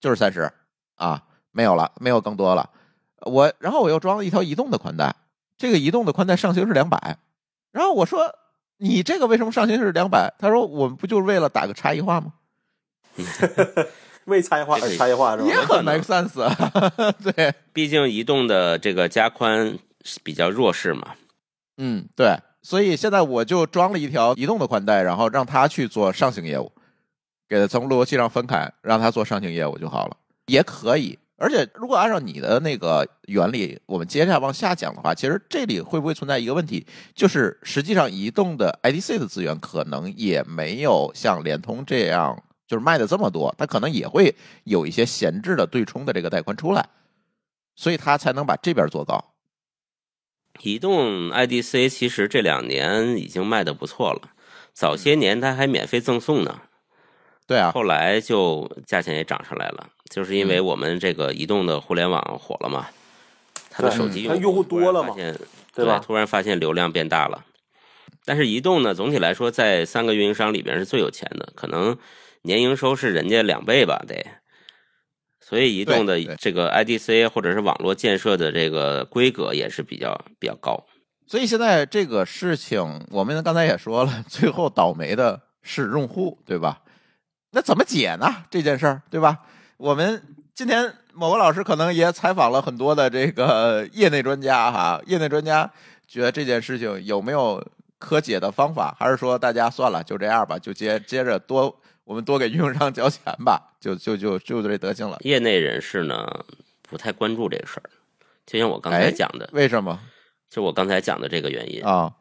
[0.00, 0.50] 就是三十
[0.94, 2.70] 啊，没有了，没有更多了。
[3.22, 5.14] 我然后我又装了一条移动的宽带，
[5.56, 7.18] 这个移动的宽带上行是两百，
[7.72, 8.32] 然后我说
[8.78, 10.32] 你这个为什么上行是两百？
[10.38, 12.32] 他说我们不就是为了打个差异化吗？
[14.26, 15.48] 为差异化而差异化是吧？
[15.48, 16.54] 也很 make sense，啊
[17.24, 19.76] 对，毕竟移动的这个加宽
[20.22, 21.14] 比较弱势嘛。
[21.78, 26.70] 嗯，对，所以现在我就装了一条移动的宽带，然后让他去做上行业务，
[27.48, 31.18] 给他从路由器上分开，让他做上行业务就好了，也可以。
[31.40, 46.88] 而且，如果按照你的那个原理，我们接下来往下讲的话，其实这里会不会存在一个问题，就是实际上移动的 IDC 的资源可能也没有像联通这样，就是卖的这么多，它可能也会有一些闲置的对冲的这个带宽出来，
[47.76, 49.32] 所以它才能把这边做高。
[50.60, 54.32] 移动 IDC 其实这两年已经卖的不错了，
[54.72, 56.62] 早些年它还免费赠送呢。
[57.46, 62.88] 对啊，后来就价钱也涨上来了，就是因为我们这个移动的互联网火了嘛，
[63.70, 65.14] 他的手机它用户多了嘛，
[65.74, 65.98] 对吧？
[65.98, 67.44] 突然发现流量变大了，
[68.24, 71.96] 但是移动呢，总体来说在三个运营商里边是最有钱的，可能
[72.42, 74.26] 年营收是人家两倍吧，得。
[75.40, 80.84] 所以移动的这个 IDC 或者是网络建设的这个规格也是比较比较高。
[81.26, 86.82] 所以现在这个事情，我们刚才也说了，最后倒霉的是用户，对吧？
[87.52, 88.44] 那怎么解呢？
[88.50, 89.38] 这件事儿，对吧？
[89.78, 90.20] 我们
[90.54, 95.70] 今天某个老师可能也采访了很多的这个业内专家哈，业内专家
[96.08, 97.64] 觉得这件事情有没有
[97.96, 105.16] 可解的方法，还是说大家算了就这样吧，就接接着多我们多给运营商交钱吧，就 就就就这德行了。
[105.20, 106.28] 业内人士呢
[106.82, 107.86] 不太关注这个事儿，
[108.44, 109.96] 就像我刚才讲的，为什么？
[110.50, 112.12] 就我刚才讲的这个原因啊，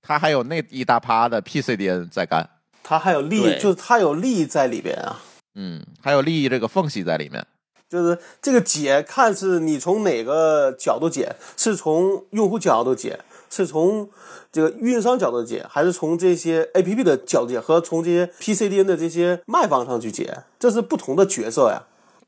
[0.00, 2.48] 他还有那一大趴的 PCDN 在干。
[2.82, 5.20] 他还有利，就是他有利益在里边啊。
[5.54, 7.46] 嗯，还有利益这个缝隙在里面。
[7.88, 14.08] 就是这个解，看是你从哪个角度解，是从用户角度解，是从
[14.50, 21.82] 这个运营商角度解，还是从这些 APP 的角度解，和从这些 PCDN 的这些卖方上去解，这是不同的角色呀。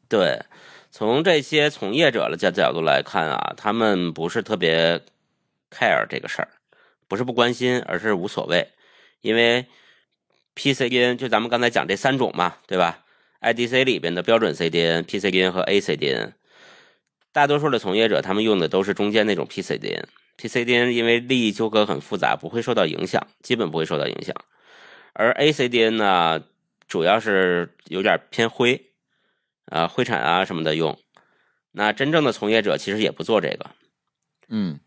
[0.06, 0.44] 对，
[0.90, 5.00] 从这些从业者的角角度来看啊，他们不是特别
[5.70, 6.48] care 这个事儿，
[7.08, 8.68] 不是不关心，而是无所谓，
[9.22, 9.66] 因为。
[10.56, 13.00] PCDN 就咱们刚才讲这三种嘛，对吧
[13.44, 16.33] ？IDC 里边的标准 CDN、PCDN 和 ACDN，
[17.30, 20.04] 大多数的从业者他们用的都是中间那种 PCDN。
[20.38, 24.35] PCDN 因为利益纠葛很复杂，不会受到影响，基本不会受到影响。
[25.12, 26.42] 而 ACDN 呢，
[26.88, 28.90] 主要是有点偏灰
[29.66, 30.98] 啊、灰产啊什么的用。
[31.72, 33.70] 那真正的从业者其实也不做这个，
[34.48, 34.80] 嗯，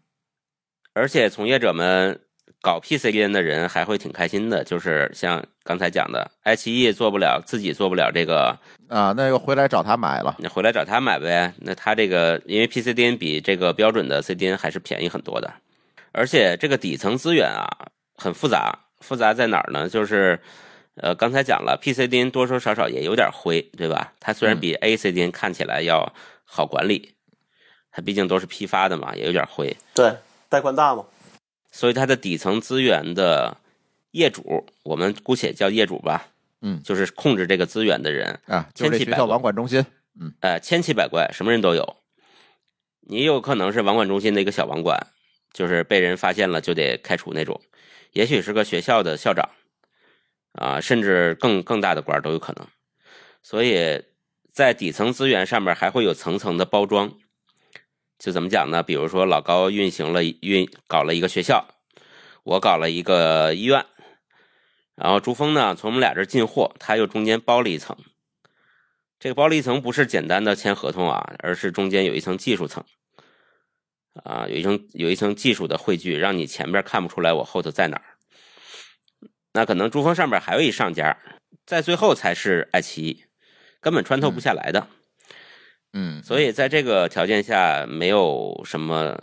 [0.94, 2.20] 而且从业者们。
[2.68, 11.54] 搞 PCDN 的人还会挺开心的，就是像刚才讲的，爱奇艺做不了，自己做不了这个啊，那又回来找他买了，你回来找他买呗。
[11.60, 15.50] 那他这个因为 PCDN 比这个标准的 CDN 还是便宜很多的，
[16.12, 17.70] 而且这个底层资源啊
[18.16, 19.88] 很复杂，复杂在哪儿呢？
[19.88, 20.38] 就是
[20.96, 24.12] 呃刚才讲了，PCDN 多多少少也有点灰，对吧？
[24.20, 26.12] 它虽然比 ACDN 看起来要
[26.44, 27.14] 好管理，
[27.94, 29.74] 它毕竟都是批发的嘛，也有点灰。
[29.94, 30.14] 对，
[30.50, 31.06] 带宽大嘛。
[31.72, 33.58] 所以它的底层资源的
[34.12, 36.28] 业主，我们姑且叫业主吧，
[36.62, 39.86] 嗯，就是控制这个资源的人啊，千奇百怪网管中心，
[40.20, 41.98] 嗯，呃，千奇百怪，什么人都有。
[43.02, 45.08] 你有可能是网管中心的一个小网管，
[45.54, 47.60] 就是被人发现了就得开除那种；
[48.14, 49.50] 也许是个学校的校长，
[50.54, 52.68] 啊，甚至更更大的官都有可能。
[53.44, 54.04] 所以
[54.52, 57.14] 在底层资源上面还会有层层的包装。
[58.18, 58.82] 就怎么讲呢？
[58.84, 61.68] 比如说老高运行了运搞了一个学校，
[62.44, 63.86] 我搞了一个医院，
[64.96, 67.96] 然后朱峰呢从我们俩这进货，他又中间包了一层。
[69.20, 72.84] 这个包了一层不是简单的签合同啊，而是中间有一层技术层，
[74.24, 78.04] 啊，有一层有一层技术的汇聚，让你前边看不出来我后头在哪儿。
[79.54, 81.18] 那可能珠峰上边还有一上家，
[81.66, 83.24] 在最后才是爱奇艺，
[83.80, 84.82] 根本穿透不下来的。
[84.82, 84.97] 嗯，
[86.24, 89.18] 所以在这个条件下，没有什么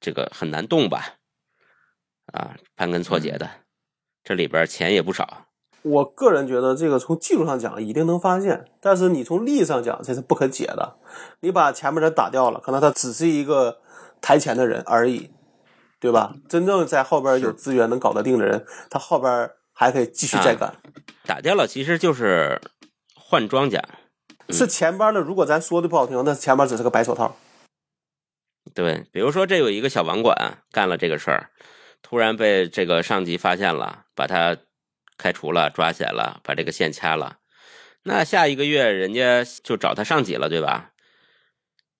[0.00, 1.16] 这个很难动吧？
[2.32, 3.48] 啊，盘根错节的，
[4.22, 5.46] 这里边钱也不少。
[5.82, 10.98] 我个人觉得，这个从技术上讲一定能发现，但是你从利益上讲，这是不可解的。
[11.40, 13.80] 你把前面人打掉了，可能他只是一个
[14.20, 15.30] 台前的人而已，
[15.98, 16.34] 对吧？
[16.48, 20.74] 真正在后边有资源能搞得定的人，他后边还可以继续再干。
[21.24, 22.60] 打掉了，其实就是
[23.14, 23.82] 换庄稼。
[24.52, 27.36] 是前边的，如果咱说的不好听，那前边只是个白手套。
[28.74, 31.50] 对，比如说这有一个小网管干了这个事儿，
[32.02, 34.56] 突然被这个上级发现了，把他
[35.16, 37.38] 开除了，抓起来了，把这个线掐了。
[38.04, 40.92] 那下一个月人家就找他上级了，对吧？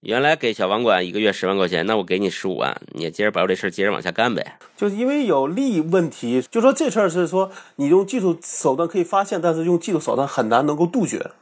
[0.00, 4.58] 原来给小网管一个月十万块钱，那我给你十五万，你接着把我这事接着往下干呗。
[4.74, 11.32] 就是因为有利益问题，就说这事儿是说你用技术手段可以发现，但是用技术手段很难能够杜绝。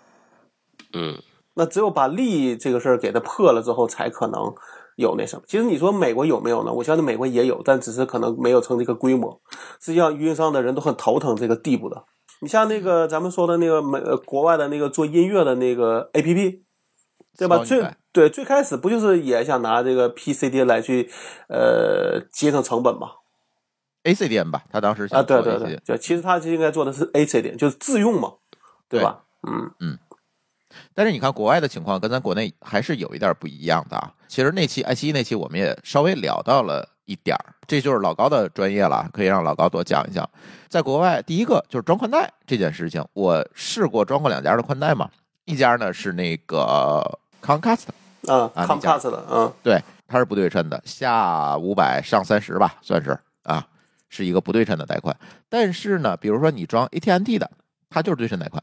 [0.93, 1.21] 嗯，
[1.55, 4.55] 那只有把利益这个事儿给它破了之后，才可能
[4.97, 5.43] 有那什么。
[5.47, 6.73] 其实你说美国有没有呢？
[6.73, 9.41] 我相信美国也有，但只是可能没有成这个规模。
[9.81, 12.05] 实际上，运营商的人都很头疼这个地步的。
[12.41, 16.63] 你像那个咱们说的那个美国外的那个做音乐的那个 A P P，
[17.37, 17.59] 对吧？
[17.65, 21.11] 最对最开始不就是也想拿这个 P C D 来去
[21.49, 23.11] 呃节省成本吗
[24.05, 28.35] ？A C D N 吧，他当时啊，对对对，就其实他应该做的是 A C D，就是自用嘛，
[28.89, 29.25] 对吧？
[29.43, 29.99] 嗯嗯。
[30.95, 34.13] 但是你看国外的情况跟咱国内还是有一点不一样的啊。
[34.27, 40.29] 其实那期爱奇艺那期我们也稍微聊到了一点儿，这就是老高的专业了，可以让老高多讲一讲。
[40.69, 45.09] 在国外，第一个就是装宽带这件事情，我试过装过两家的宽带嘛，
[45.47, 47.87] 一家呢是那个 Comcast
[48.27, 53.67] 啊，Comcast 的，嗯，对，它是不对称的，下五百上三十吧，算是啊，
[54.11, 55.17] 是一个不对称的带宽。
[55.49, 57.51] 但是呢，比如说你装 AT&T 的，
[57.89, 58.63] 它就是对称带宽。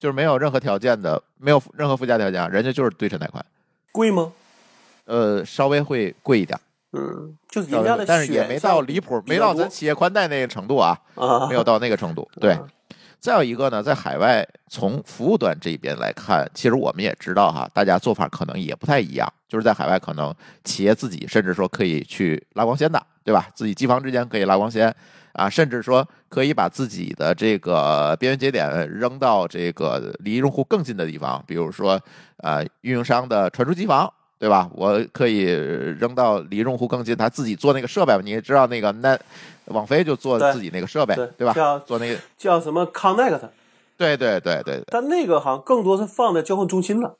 [0.00, 3.44] 就是没有任何条件的，没有任何附加条件，人家就是对称带宽，
[3.92, 4.32] 贵吗？
[5.04, 6.58] 呃，稍微会贵一点，
[6.92, 10.98] 嗯，就是人家的，但是也没到离谱，没到咱企业宽带那个程度啊，
[11.48, 12.26] 没有到那个程度。
[12.40, 12.58] 对，
[13.18, 20.34] 再有一个呢，在海外从服务端这边来看，其实我们也知道哈，大家做法可能也不太一样，就是在海外可能
[20.64, 23.48] 企业自己甚至说可以去拉光纤的，对吧？
[23.54, 24.94] 自己机房之间可以拉光纤。
[25.32, 32.00] 啊，甚至说可以把自己的这个边缘节点扔到这个离用户更近的地方，比如说，
[32.38, 34.68] 呃，运营商的传输机房，对吧？
[34.74, 38.16] 我可以扔到离用户更近，他自己做那个设备。
[38.22, 39.18] 你也知道那个那
[39.66, 41.52] 网飞就做自己那个设备，对吧？
[41.52, 43.40] 叫做那个叫什么 Connect？
[43.96, 44.82] 对对对对。
[44.88, 47.16] 但那个好像更多是放在交换中心了。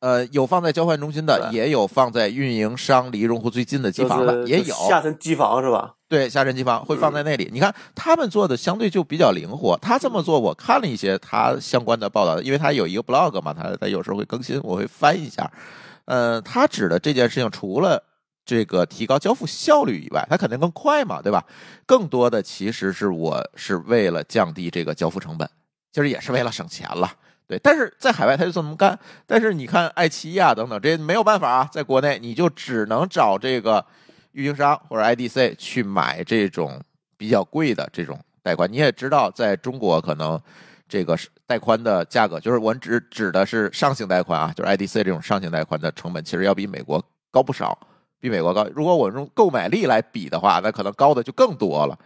[0.00, 5.94] 呃，有放在交换中心的，也有放在运营商离用户最近的机房的，也有下沉机房是吧？
[6.08, 7.48] 对，下沉机房会放在那里。
[7.52, 9.76] 你看他们做的相对就比较灵活。
[9.78, 15.50] 他这么做，我看了一些他相关的报道，因为他有一个 blog 嘛，他他有时候会更新，我会翻一下。
[16.04, 18.04] 呃，他指的这件事情，除了
[18.44, 21.44] 这个提高交付效率以外，它肯定更快嘛，对吧？
[21.84, 25.50] 更多的其实是我是为了降低这个交付成本，
[25.92, 27.10] 其实也是为了省钱了。
[27.48, 28.98] 对，但是在海外他就这么干。
[29.26, 33.84] 但是你看爱奇艺啊等等，这没有办法啊，在国内你就只能找这个
[34.32, 36.80] 运营商或者 IDC 去买这种
[37.16, 38.70] 比较贵的这种带宽。
[38.70, 40.40] 你也知道，在中国可能
[40.88, 41.16] 这个
[41.46, 47.78] 带宽的价格，就是我们指指的是上行带宽啊，就是 IDC 这种上行带宽的成本，其实要比美国高不少。
[48.18, 48.66] 比美国高。
[48.74, 51.96] 如果我用购买力来比的话，那可能高的就更多了，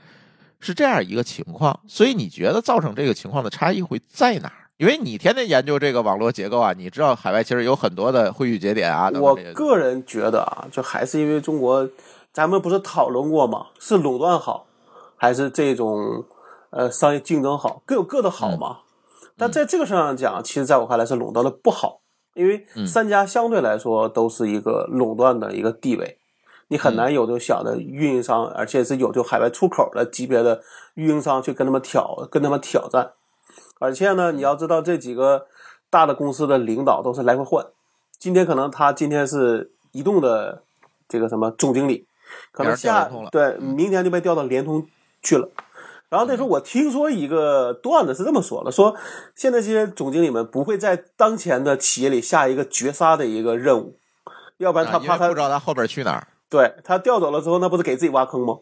[0.58, 1.78] 是这样一个情况。
[1.86, 4.52] 所以你觉得造成这个情况的差异会在哪？
[4.80, 9.10] 因为你天天研究这个网络结构啊，你知道海外其实有很多的汇聚节点啊。
[9.20, 11.86] 我个人觉得啊，就还是因为中国，
[12.32, 13.66] 咱们不是讨论过吗？
[13.78, 14.64] 是垄断好，
[15.18, 16.24] 还是这种
[16.70, 17.82] 呃商业竞争好？
[17.84, 18.78] 各有各的好嘛。
[19.36, 22.00] 但在这个上讲，其实在我看来是垄断的不好，
[22.32, 26.16] 因为三家相对来说都是一个垄断的一个地位，
[26.68, 30.62] 你很难有这种小的运营商，而且是有就海外出口的级别的
[30.94, 33.10] 运营商去跟他们挑，跟他们挑战。
[33.80, 35.46] 而且呢，你要知道这几个
[35.88, 37.66] 大的公司的领导都是来回换，
[38.18, 40.62] 今天可能他今天是移动的
[41.08, 42.06] 这个什么总经理，
[42.52, 44.86] 可能下对明天就被调到联通
[45.22, 45.48] 去了。
[46.10, 48.94] 然后那时候我听说一个段子是这么说的：说
[49.34, 53.96] 现在这些总经理们不会在当前的企业里下一个绝杀的一个任务，
[54.58, 56.28] 要不然他怕他不知道他后边去哪儿。
[56.50, 58.58] 对他调走了之后，那不是给自己挖坑吗？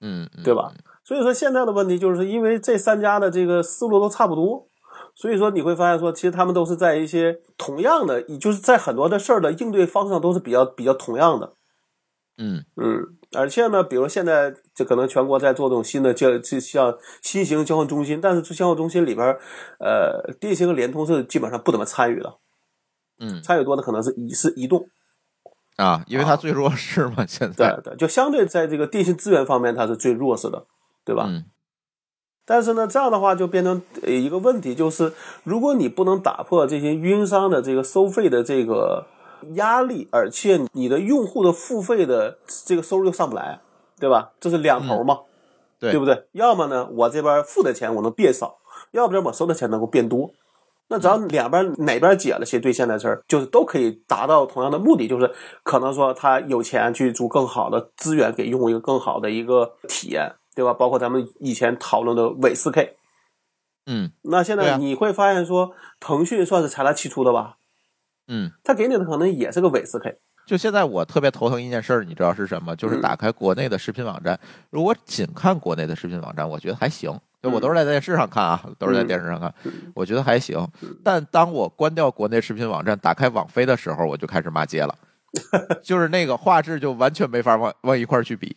[0.00, 0.72] 嗯，对吧？
[1.10, 4.68] 所以说现在的问题就是因为这三家的这个思路都差不多，
[5.12, 11.54] 所以说你会发现说，其实他们都是在一些同样的，就是在很多的事儿的应对方式上都是比较比较同样的。
[12.38, 13.02] 嗯嗯，
[13.36, 19.36] 而且呢，比如现在就可能全国在做这种新的交，就像新型交换中心，但是这交换中心里边，
[19.80, 22.36] 呃，电信和联通是基本上不怎么参与的。
[23.18, 24.86] 嗯，参与多的可能是移是移动。
[25.74, 30.66] 啊，因为它最弱势嘛，现在对对，就相对在这个电信资源方面，它是最弱势的。
[31.04, 31.26] 对吧？
[31.28, 31.44] 嗯。
[32.46, 35.12] 但是呢，这样的话就变成一个问题，就是
[35.44, 39.06] 如果你不能打破这些运营商的这个收费的这个
[39.52, 43.60] 压力，而且你的用户的付费的这个收入又上不来，
[44.00, 44.32] 对吧？
[44.40, 45.20] 这是两头嘛，
[45.78, 46.26] 对对不对？
[46.32, 48.58] 要么呢，我这边付的钱我能变少，
[48.90, 50.32] 要不然我收的钱能够变多。
[50.88, 55.32] 那只要两边哪边解了，其实对现在事儿就是都可以达到同样的目的，就是
[55.62, 60.34] 可能说他有钱去租更好的资源，给用户一个更好的一个体验。
[60.54, 60.74] 对吧？
[60.74, 62.96] 包括咱们以前讨论的伪四 K，
[63.86, 67.56] 嗯，那现在你会发现说，腾讯算是财大气粗的吧？
[68.28, 70.18] 嗯，他给你的可能也是个伪四 K。
[70.46, 72.74] 就现在我特别头疼一件事儿，你知道是什么？
[72.74, 74.38] 就是打开国内的视频网站，
[74.70, 79.54] 如果仅看国内的视频网站，我觉得还行，就我都是在电视上看啊，都是在电视上看，
[79.94, 80.66] 我觉得还行。
[81.04, 84.92] 但当我关掉国内视频网站，打开网飞的时候，我就开始骂街了，
[85.84, 88.56] 就是那个画质就完全没法往往一块儿去比。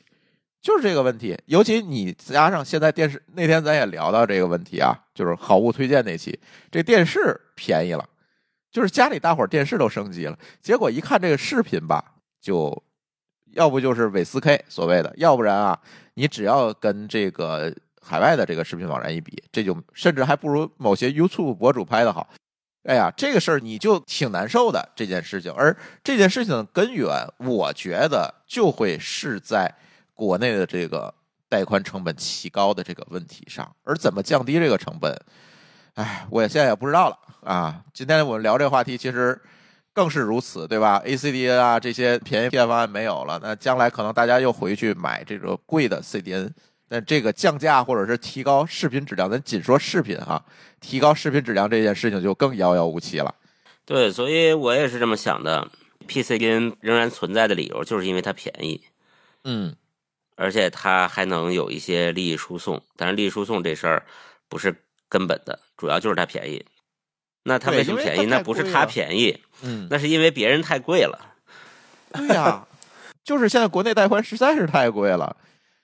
[0.63, 6.39] 就是这个问题，尤其你加上现在电视，那天咱也聊到这个问题啊，就是好物推荐那期，
[6.71, 8.07] 这电视便宜了，
[8.71, 12.81] 就是家里大伙电视都升级了，结果一看这个视频吧，就
[13.51, 15.77] 要不就是伪四 K 所谓的，要不然啊，
[16.13, 22.29] 你只要跟这个海外的这个视频网站一比，这就甚至还不如某些 YouTube 博主拍的好。
[22.83, 29.75] 哎呀，这个事儿你就挺难受的这件事情，而这件事情的根源，我觉得就会是在。
[30.13, 31.13] 国内的这个
[31.49, 35.15] 带宽成本奇高的这个问题上，而怎么降低这个成本，
[35.95, 37.83] 哎，我现在也不知道了啊。
[37.93, 39.39] 今天我们聊这个话题，其实
[39.93, 46.49] 更是如此，对吧？ACDN 啊，这些便宜片方案没有了，那将来可能大家又回去买这个贵的 CDN，
[46.89, 50.43] 但这个降价或者是提高视频质量，咱仅说视频哈，
[50.79, 53.33] 提高视频质量这件事情就更遥遥无期了。
[53.85, 55.69] 对，所以我也是这么想的。
[56.07, 58.81] PCN 仍然存在的理由，就是因为它便宜。
[59.43, 59.75] 嗯。
[60.35, 64.05] 而且它还能有一些利益输送，但是利益输送这事儿
[64.49, 64.75] 不是
[65.09, 66.65] 根本的，主要就是它便宜。
[67.43, 68.25] 那它为什么便宜？
[68.25, 71.35] 那不是它便宜，嗯，那是因为别人太贵了。
[72.13, 72.65] 对呀，
[73.23, 75.35] 就是现在国内带宽实在是太贵了。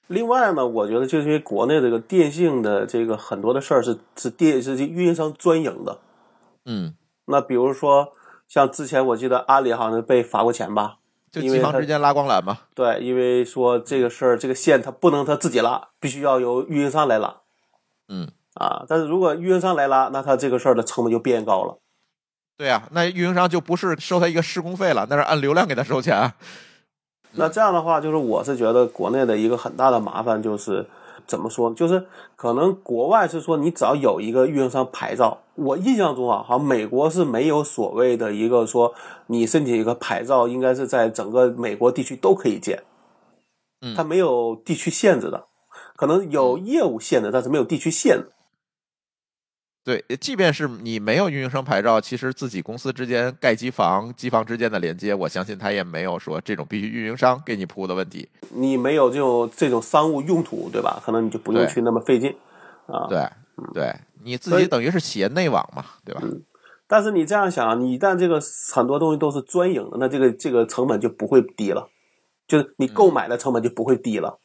[0.07, 5.99] 另外呢，我觉得就是因为国内这个电信的这个很多的事儿是是电是运营商专营的。
[6.65, 6.95] 嗯，
[7.25, 8.13] 那比如说
[8.47, 10.97] 像之前我记得阿里好像被罚过钱吧。
[11.31, 12.59] 就机房之间拉光缆嘛？
[12.73, 17.37] 对，因为说这个事儿，这个线它不能它自己拉，必须要由运营商来拉。
[18.07, 21.79] 嗯啊，但是如果运营商来拉，那他这个事儿的成本就变高了。
[22.57, 26.33] 对呀，那运营商就不是收他一个施工费了，那是按流量给他收钱。
[27.33, 30.85] 那这样的话，就是我是觉得国内的一个很大的麻烦就是。
[31.29, 31.71] 怎么说？
[31.75, 35.37] 就是可能国外是说，你只要有一个运营商牌照。
[35.53, 38.93] 我印象中啊，好像美国是没有所谓的一个说，
[39.27, 42.81] 你申请一个牌照，应该是在整个美国地区都可以建。
[43.81, 45.45] 嗯，它没有地区限制的，
[45.95, 48.31] 可能有业务限制，但是没有地区限制。
[49.83, 58.29] 对，即便是你没有运营商牌照，其实自己公司之间盖机房、机房之间的连接，我相信他也没有说这种必须运营商给你铺的问题。
[58.51, 61.01] 你没有这种这种商务用途，对吧？
[61.03, 62.35] 可能你就不用去那么费劲
[62.85, 63.07] 啊。
[63.07, 63.27] 对，
[63.73, 66.21] 对，你自己等于是企业内网嘛，对吧？
[66.23, 66.43] 嗯。
[66.87, 68.41] 但是你这样想，你一旦这个
[68.73, 71.89] 很多东西都是专营的，那这个这个成本就不会低了。
[72.47, 74.39] 就是你购买的成本就不会低了，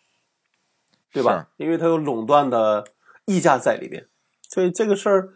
[1.11, 1.49] 对吧？
[1.57, 2.85] 因为它有垄断的
[3.24, 4.07] 溢价在里边，
[4.55, 5.30] 所以这个事儿，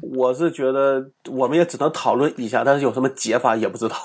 [0.00, 3.96] 我是觉得我们也只能讨论一下，但是有什么解法也不知道。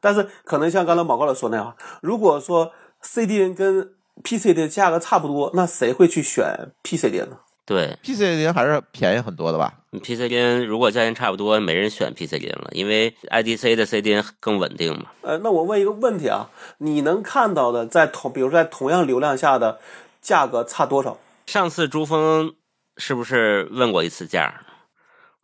[0.00, 2.70] 但是可能像刚才毛高老说那样，如果说
[3.02, 3.90] CDN 跟
[4.22, 7.38] PCD 的价格差不多，那谁会去选 PCD 呢？
[7.64, 15.06] 对，PCD 还是便宜很多的吧？PCD 如果价钱差不多，没人选 PCD 了，因为 IDC 的 CDN 更稳定嘛。
[15.22, 16.48] 呃，那我问一个问题啊，
[16.78, 19.80] 你能看到的在同，比如说在同样流量下的
[20.20, 21.18] 价格差多少？
[21.46, 22.54] 上次珠峰
[22.96, 24.54] 是不是问过一次价？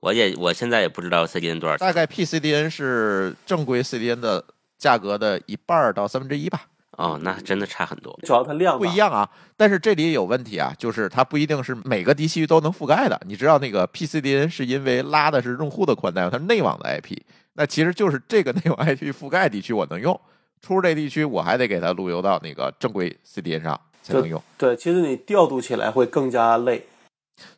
[0.01, 1.87] 我也我现在也不知道 CDN 多少钱。
[1.87, 4.45] 大概 PCDN 是正规 CDN 的
[4.79, 6.67] 价格的一半到三分之一吧。
[6.93, 9.29] 哦，那真的差很多，主要它量不一样啊。
[9.57, 13.21] 但是这里有问题啊，就是它不一定是每个地区都能覆盖的。
[13.25, 17.17] 你知道那个 PCDN 是因为拉的是用户的宽带，它是内网的 IP，
[17.55, 20.21] 那其实就是这个内网 IP 覆盖地区我能用，
[20.61, 24.43] 出这地区我还得给它路由到那个正规 CDN 上才能用。
[24.57, 26.87] 对，其实你调度起来会更加累。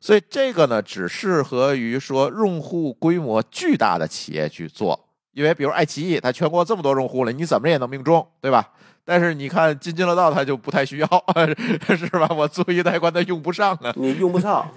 [0.01, 8.73] 所以这个呢，只适合于说用户规模巨大的企业去做，因为比如爱奇艺，它全国这么多用户了，你怎么也能命中，对吧？
[9.05, 11.09] 但是你看津津乐道，它就不太需要，
[11.97, 12.29] 是吧？
[12.37, 13.93] 我作为带宽，它用不上啊。
[13.97, 14.71] 你用不上，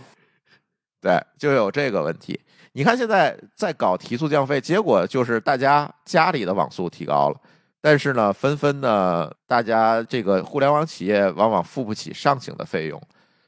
[1.02, 2.40] 对，就有这个问题。
[2.72, 7.40] 你看现在在搞提速降费，结果就是大家家里的网速提高了，
[7.80, 13.00] 但是呢，纷纷呢，大家这个互联网企业往往付不起上行的费用，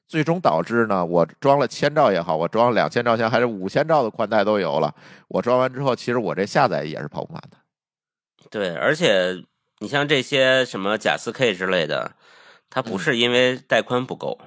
[0.07, 4.93] 最终导致呢，我装了千兆也好，我装了两千兆像还是五千兆的宽带都有了，
[5.27, 7.57] 我装完之后，其实我这下载也是跑不满的。
[8.49, 9.43] 对，而且。
[9.79, 12.13] 你像这些什么假四 K 之类的，
[12.69, 14.39] 它不是因为带宽不够，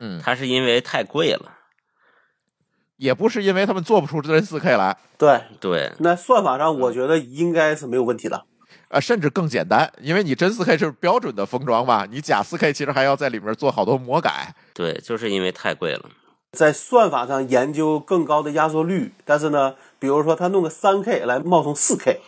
[0.00, 1.58] 嗯，它是因为太贵了，
[2.96, 4.98] 也不是因为他们做不出真四 K 来。
[5.16, 8.46] 对对，那算法上我觉得应该是没有问题的，
[8.88, 14.54] 啊，甚至更简单，因为你真四 K 是标准的封装嘛，你假四 K 其实还要在里面做好多魔改。
[14.72, 16.02] 对，就是因为太贵了，
[16.52, 22.20] 在算法上研究更高的压缩率，但是呢，比如说他弄个三 K 来冒充四 K。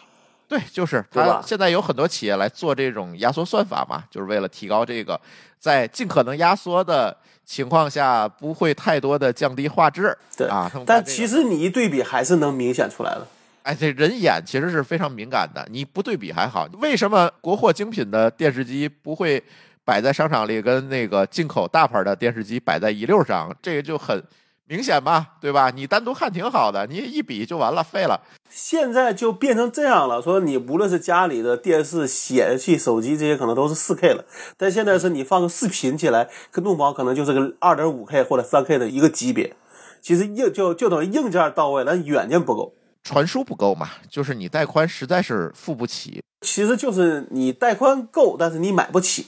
[0.49, 5.21] 对，就是它现在有很多企业来做这种压缩算法嘛，就是为了提高这个
[5.59, 10.17] 在尽可能压缩的情况下不会太多的降低画质。
[10.37, 13.27] 对啊，但其实你一对比还是能明显出来的。
[13.67, 16.69] 哎，这人眼其实是非常敏感的，你不对比还好。
[16.81, 19.43] 为什么国货精品的电视机不会
[19.85, 23.53] 摆在商场里，跟那个进口大牌的电视机摆在一溜上？
[23.61, 24.23] 这个就很。
[24.69, 25.71] 明显吧，对吧？
[25.71, 28.21] 你单独看挺好的，你一比就完了，废了。
[28.51, 34.25] 现在就变成这样了，说你无论是家里的电视、显示器、手机这些，可能都是四 K 了。
[34.57, 39.55] 但现在是你放个视频起来，跟弄房可能就是个二点五 K 或者三 K 的一个级别。
[40.03, 42.75] 其实硬就就等于硬件到位了，软件不够，
[43.07, 46.21] 传输不够嘛，就是你带宽实在是付不起。
[46.41, 49.27] 其实就是你带宽够，但是你买不起，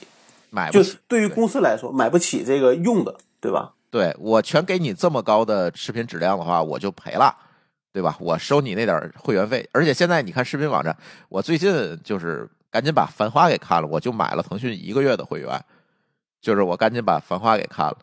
[0.49, 0.97] 买不起。
[1.07, 3.71] 对于公司来说，买不起这个用的，对吧？
[3.89, 7.33] 对我全给你这么高的视频质量的话，我就赔了，
[7.93, 8.17] 对吧？
[8.19, 10.95] 我收你那点会员费，而且现在你看视频网站，
[11.29, 15.63] 我最近就是赶紧把《繁花》给看了，我就买了腾讯一个月的会员，
[16.41, 17.97] 就是我赶紧把《繁花》给看了。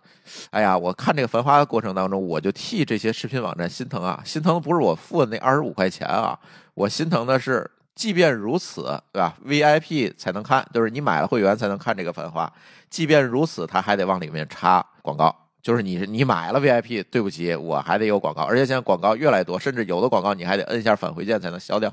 [0.50, 4.20] 哎呀，我看这个《繁花》的过程当中，我就替这些视频网站心疼啊！
[4.24, 6.38] 心疼的不是我付的那二十五块钱啊，
[6.74, 12.46] 我心疼的是，即便如此，对吧？VIP 才能看，就是你买了会员才能看这个《繁花》，
[12.90, 15.34] 即便如此，他还得往里面插广告。
[15.62, 21.92] 就是你，你买了 VIP，对不起，我还得有广告，而且现在广告越来越多，甚至有的广告你还得摁一下返回键才能消掉。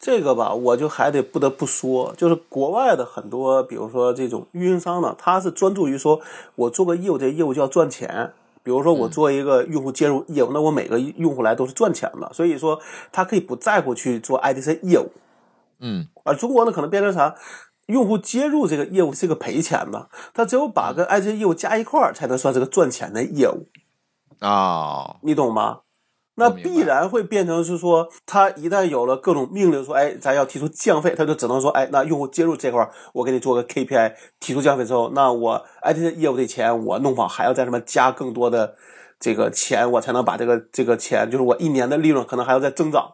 [0.00, 6.20] 这个吧，我就还得不得不说，就是国外的很多，比如说这种运营商呢，他是专注于说，
[6.54, 8.32] 我做个业务，这业务就要赚钱。
[8.62, 12.78] 比如说我做一个用户接入业务，那我每个用户来都是赚钱的，所以说
[13.10, 15.10] 他可以不在乎去做 IDC 业务。
[15.80, 17.34] 嗯，而中国呢，可能变成啥？
[17.86, 23.66] 用户接入这个业务是个赔钱的，他只有把跟 IC 业务加一块儿，才能算是个赚钱的业务
[24.40, 25.80] 啊，你懂吗？
[26.38, 38.74] 那必然会变成是说，他一旦有了各种命令，说，哎，咱要提出降费，他就只能说，哎，那用户接入这块儿，我给你做个 K P I，提出降费之后，那我 I T 业务的钱，我弄好还要在上面加更多的
[39.18, 43.12] 这个钱，我才能把这个这个钱，就是我一年的利润可能还要再增长。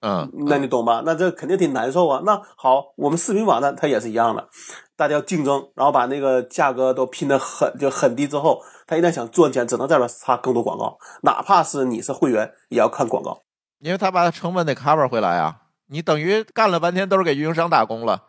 [0.00, 1.02] 嗯，那你懂吧？
[1.04, 2.22] 那这肯定挺难受啊。
[2.24, 4.48] 那好，我们视频网站它也是一样的，
[4.96, 13.42] 大家要竞争，然后把那个价格都拼的很就很低之后，他一旦想赚钱，只能在这插更多广告，哪怕是你是会员，也要看广告，
[13.80, 15.56] 因为他把成本得 cover 回来啊。
[15.88, 18.22] 你等于干了半天都是给运营商打工了。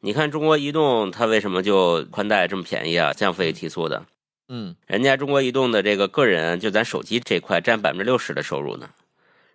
[0.00, 3.12] 你看中国移动，它为什么就宽带这么便宜啊？
[3.12, 4.02] 降费提速的，
[4.48, 8.88] 嗯，人家中国移动的这个个人，就咱手机这块占百分之六十的收入呢。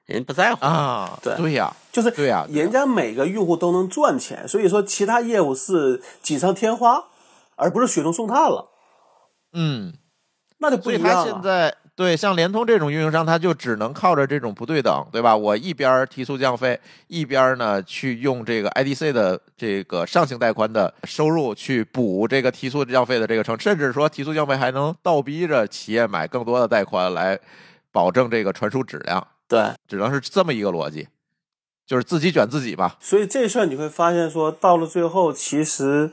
[0.07, 1.19] 人不在乎啊。
[1.21, 7.05] 对对呀，就是对呀，人家每个用户都能赚钱，所以说其他业务是锦上添花，
[7.55, 8.71] 而不是雪中送炭了。
[9.53, 9.93] 嗯，
[10.57, 11.31] 那就不所以他一样了。
[11.31, 15.35] 现在对像联通这种运营商，他就只能靠着这种不对等，对吧？
[15.35, 27.39] 我一边提速降费，一边呢去用这个 IDC 的这个上行带宽的收入去补这个提速降费的这个成，甚至说提速降费还能倒逼着企业买更多的带宽来
[27.91, 31.07] 保证这个传输质量，对，只能是这么一个逻辑，
[31.85, 32.97] 就是自己卷自己吧。
[32.99, 36.11] 所以这事儿你会发现说，到了最后，其实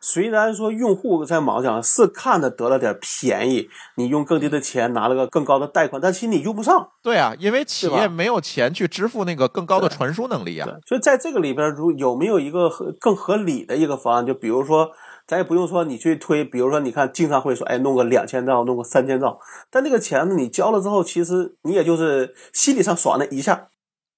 [0.00, 6.90] 虽然说用户在网上是看着得了点便宜，你用更低的钱拿了个更高的贷款，但其实你用不上。
[7.02, 14.24] 对啊，因为企业没有钱去支付那个更高的传输能力啊对。，所以在这个里边，如有没有一个合更合理的一个方案？
[14.24, 14.88] 就比如说，
[15.28, 19.38] 咱也不用说你去推，比如说你看经常会说，哎，弄个两千兆，弄个三千兆，
[19.70, 23.68] 但这个钱呢，你交了之后，其实你也就是心理上爽了一下，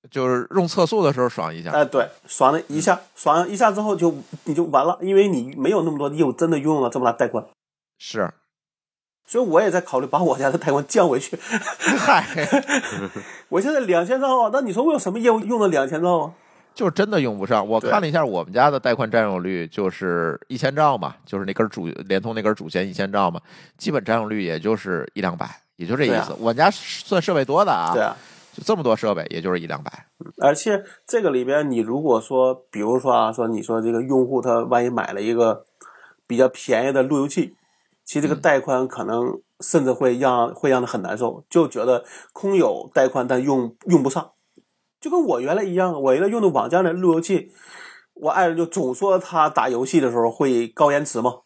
[0.08, 1.72] 就是用测速的时候爽一下。
[1.72, 7.44] 哎，对，爽了一下，爽了一下之后就你就完了，因为你没有那么多业务真的用了这么大带宽，
[7.98, 8.32] 是，
[9.26, 11.36] 所以我也在考虑把我家的带宽降回去。
[11.36, 12.24] 嗨，
[13.50, 16.34] 我现在两千兆啊，那你说我有什么业务用了两千兆啊？
[16.81, 17.68] 就是真的用不上。
[17.68, 23.39] 我看了一下我们家的带宽占用率，就是一千兆嘛，就是那根主联通那根主线一千兆嘛，
[23.76, 26.35] 基本占用率也就是一两百，也就这意思。
[26.39, 28.16] 我家算设备多的啊，对啊，
[28.55, 30.07] 就这么多设备，也就是一两百。
[30.39, 35.66] 而且这个里边，你如果说，比如说啊，说你说这个用户他万一买了一个
[36.26, 37.55] 比较便宜的路由器，
[38.07, 44.31] 其实这个嗯带宽可能甚至会让会让他很难受，就觉得空有带宽但用用不上，
[45.01, 47.53] 就跟我原来一样，我原来用的网站的路由器，
[48.14, 51.38] 我爱人就总说他打游戏的时候会高延迟嘛，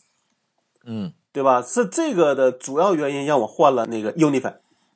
[0.85, 1.63] 嗯，对吧？
[1.63, 4.55] 是这个的主要原因让我换了那个 Unify，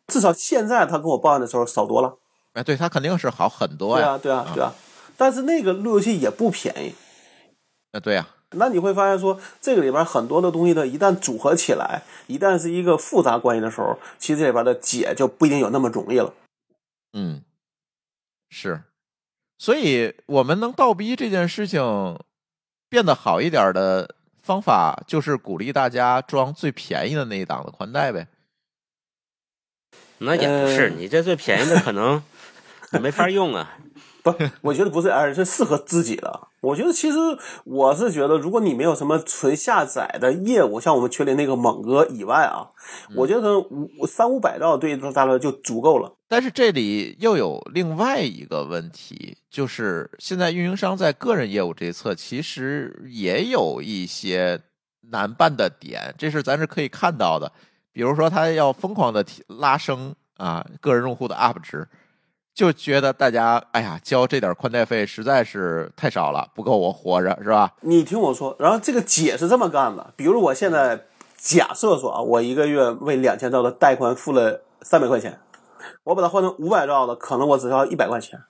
[0.09, 2.19] 至少现在他跟我抱怨的时候少多了。
[2.55, 4.19] 哎，对，他肯定是好很多呀。
[4.19, 4.75] 对啊，对啊，对啊。
[5.17, 6.95] 但是那个路由器也不便宜。
[7.93, 16.33] 啊，对呀，那你会发现说，这个里边很多的东西呢，一旦组合起来，一旦是一个复杂关系的时候，其实这里边的解就不一定有那么容易了。
[17.13, 17.43] 嗯，
[18.49, 18.83] 是。
[19.59, 22.19] 所以我们能倒逼这件事情
[22.89, 28.29] 变得好一点的方法，就是鼓励大家装最便宜的那一档的宽带呗。
[30.19, 32.23] 那也不是，呃你这最便宜的可能
[32.93, 33.79] 你 没法用啊。
[34.23, 36.49] 不，我觉得不是，而是适合自己的。
[36.61, 37.19] 我觉得其实
[37.65, 42.71] 我是觉得，如果你没有什么纯下载的业务，像我们群里那个猛哥以外啊，
[43.15, 46.17] 我觉得五三五百兆对大家就足够了。
[46.27, 54.61] 但是这里又有另外一个问题，就是现在运营商在个人业务这一侧其实也有一些
[55.11, 57.51] 难办的点，这是咱是可以看到的。
[57.93, 61.89] 比如说，他要疯狂的提拉升啊个人用户的 UP 值，
[62.59, 67.73] 就觉得大家哎呀交这点宽带费实在是太少了，不够我活着，是吧？
[67.83, 71.05] 你听我说，然后这个姐是这么干的，比如我现在
[71.37, 75.39] 假设说啊，我一个月为两千兆的带宽付了三百块钱，
[76.03, 78.41] 我把它换成五百兆的，可能我只要一百块钱。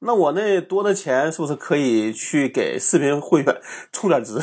[0.00, 3.60] 那我那多的钱是不是可以去给视频会员
[3.90, 4.38] 充点值？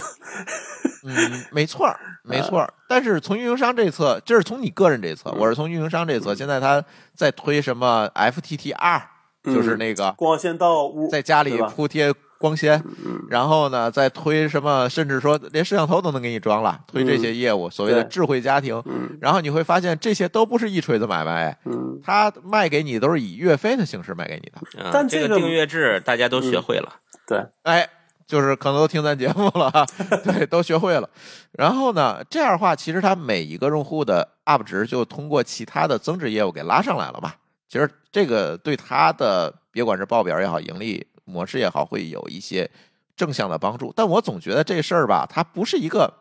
[1.06, 2.74] 嗯，没错儿，没错儿。
[2.90, 6.34] 但是从运营商这侧，这是从你个人这侧，我是从运营商这侧。
[6.34, 6.84] 现在他
[7.16, 9.02] 在推什么 FTTR，
[9.44, 12.84] 就是那个光纤到屋，在家里铺贴光纤，
[13.30, 18.82] 然后呢再推什么，甚至说连摄像头都能给你装了，推这些业务，所谓的智慧家庭。
[19.20, 24.84] 然后你会发现这些都不是一锤子买卖，嗯，他卖给你都是以月费的形式卖给你的。
[24.84, 26.92] 啊但这个这订阅制大家都学会了，
[27.28, 27.88] 对，哎，
[28.28, 29.72] 就是可能都听咱节目了，
[30.26, 31.08] 对，都学会了。
[31.52, 37.34] 然后呢，这样的话，其实它每一个用户的 UP 值就通过其他的增值业务给拉上来了嘛。
[37.72, 42.70] 其实这个对它的别管是报表也好，盈利模式也好，会有一些
[43.16, 43.94] 正向的帮助。
[43.96, 46.14] 但我总觉得这事儿吧，它不是一个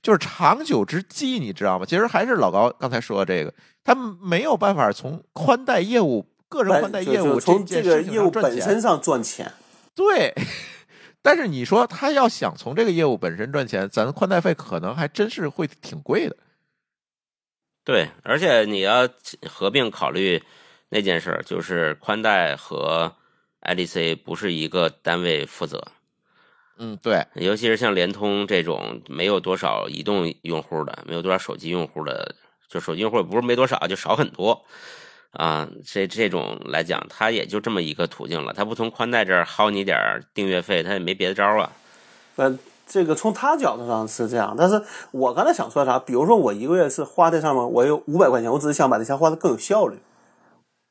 [0.00, 1.84] 就是长久之计，你知道吗？
[1.84, 3.52] 其实还是老高刚才说的这个，
[3.82, 6.24] 他没有办法从宽带业务。
[6.48, 9.52] 个人宽带业务就从这个业务本身上赚钱。
[9.96, 10.32] 对，
[11.20, 16.36] 但是你说他要想从这个业务本身赚钱，咱宽带费可能还真是会挺贵的。
[17.84, 19.08] 对，而且你要
[19.48, 20.40] 合并考虑
[20.90, 23.14] 那件事儿，就是宽带和
[23.62, 25.82] IDC 不是一个单位负责，
[26.78, 32.34] 嗯，对，尤其是像联通这种没有多少移动用户的，没有多少手机用户的，
[32.68, 34.64] 就手机用户不是没多少，就少很多
[35.32, 35.68] 啊。
[35.86, 41.70] 这这种来讲，它也就这么一个途径了，它不从宽带这儿薅你点儿订阅费，它也没别的招儿啊。
[42.36, 44.82] 呃，这个从他角度上是这样，但是
[45.12, 45.98] 我刚才想说啥？
[45.98, 49.98] 比如说我一个月是花在上面，我有五百块钱，我只是想把这钱花的更有效率，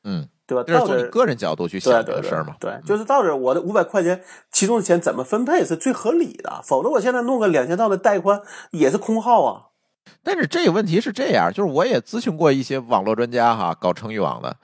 [0.04, 0.64] 嗯，对吧？
[0.66, 2.56] 这是从你个人角度去想这对对个事儿嘛？
[2.58, 8.40] 对，就是到底我的五百块钱其中的钱怎么分配是最合理的，否则我现在弄个两千兆的带宽
[8.70, 9.66] 也是空号啊。
[10.22, 14.56] 但是这个问题是这样，就是我也咨询过一些网络专家哈，搞成域网的，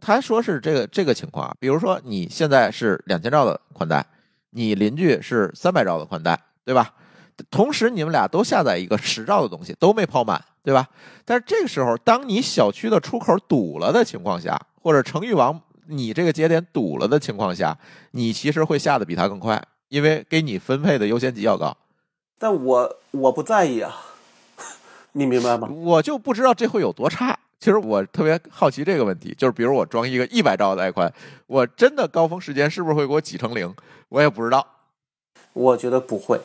[0.00, 4.04] 他说是这个这个情况，比如说你现在是两千兆的宽带，
[4.50, 6.92] 你邻居是三百兆的宽带，对吧？
[7.50, 10.88] 同时你们俩都下载一个十兆的东西，都没跑满，对吧？
[11.24, 17.76] 但是这个时候，当你小区的出口堵了的情况下，或者成域网你这个节点堵了的情况下，
[18.12, 21.76] 你其实会下的比他更快，因为给你分配的优先级要高。
[22.38, 23.94] 但我我不在意啊，
[25.12, 25.68] 你明白吗？
[25.68, 27.38] 我就不知道这会有多差。
[27.60, 31.10] 其实我特别好奇这个问题，就是比如我装一个一百兆的带宽，
[31.46, 33.74] 我真的高峰时间是不是会给我挤成零？
[34.10, 34.66] 我也不知道。
[35.54, 36.38] 我觉得不会，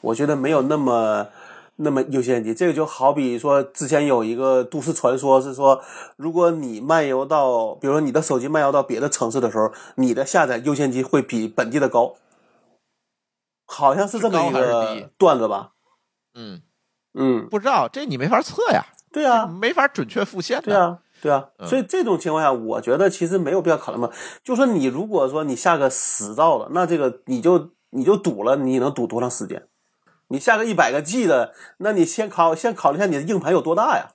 [0.00, 1.28] 我觉得没有那么
[1.76, 2.54] 那么优先级。
[2.54, 5.80] 这个就好比说，之前有一个都市传说是说，
[6.16, 12.14] 如果你漫游到，比如说你的手机漫游到别的城市的时候，你的下载优先级会比本地的高，
[13.66, 15.72] 好像是这么一个段子吧？
[16.34, 16.62] 嗯，
[17.14, 20.64] 嗯，不知道，这你没法测呀，对啊，没法准确复现的。
[20.64, 24.10] 对啊，对啊，嗯所以这种情况下，我觉得其实没有必要考虑嘛。
[24.42, 29.67] 就说你如果说你下个十兆的，那这个你就你就赌了，你能赌多长时间？
[30.28, 34.10] 你下个一百个 G 的，那你先考先考虑一下你的硬盘有多大呀？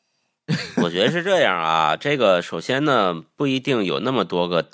[0.83, 4.69] 我觉得是这样啊，这个首先呢不一定有那么多个，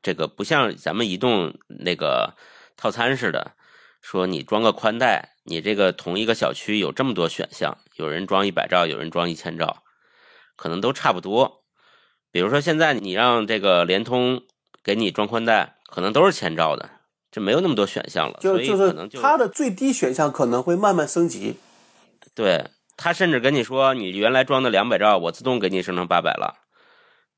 [0.00, 2.34] 这个不像咱们移动那个
[2.76, 3.52] 套餐似的，
[4.00, 9.82] 说你装个宽带，你这个同一个小区有这么多选项，有人装一百兆，有人装一千兆，
[10.56, 11.64] 可能都差不多。
[12.30, 14.42] 比如说现在你让这个联通
[14.84, 16.88] 给你装宽带，可能都是千兆的，
[17.38, 21.54] 这没有那么多选项了，就就可能就是它的最低选项可能会慢慢升级。
[22.34, 22.64] 对
[22.96, 26.66] 他甚至跟你说，你原来装的两百兆，我自动给你升成八百了。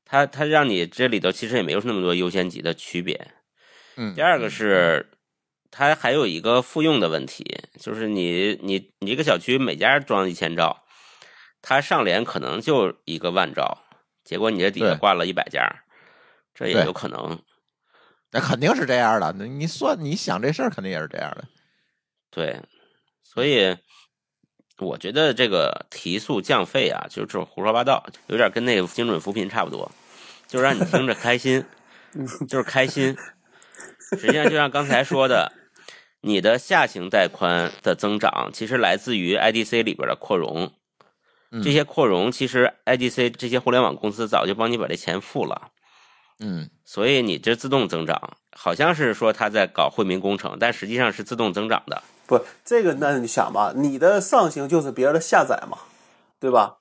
[0.03, 3.27] 他他让你这里头其实也没有那么多优先级的区别。
[3.95, 5.11] 嗯第二个是，
[5.69, 7.45] 它还有一个复用的问题，
[7.79, 10.83] 就是你你你一个小区每家装一千兆，
[11.61, 13.77] 它上联可能就一个万兆，
[14.23, 15.83] 结果你这底下挂了一百家，
[16.55, 17.39] 这也有可能。
[18.31, 19.33] 那肯定是这样的。
[19.37, 21.43] 那你算，你想这事儿肯定也是这样的。
[22.29, 22.61] 对，
[23.21, 23.75] 所以
[24.79, 29.91] 我觉得这个提速降费啊，就是这种胡说八道，有点跟那个精准扶贫差不多，
[30.47, 31.65] 就是让你听着开心，
[32.47, 33.15] 就是开心。
[34.17, 35.51] 实际上，就像刚才说的，
[36.21, 40.73] 你的下行带宽的增长其实来自于 IDC 里边的扩容，
[41.51, 45.71] 嗯这些扩容其实 IDC 这些互联网公司早就帮你把这钱付了。
[46.41, 52.01] 嗯，所以你这自动增长，好像是说他在搞惠民工程，但实际上是自动增长的。
[52.25, 55.77] 不，这个那你想吧，你的上行就是别人的下载嘛，
[56.39, 56.77] 对吧？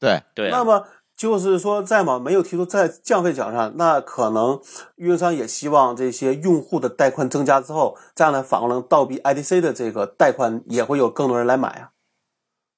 [0.00, 4.60] 对，对啊、那么就是说，在嘛没有提出在降费奖上，那可能
[4.96, 11.90] 运营商也希望这些用户的带宽增加之后，这样呢反而能倒逼 IDC 的这个带宽也会有更多人来买啊，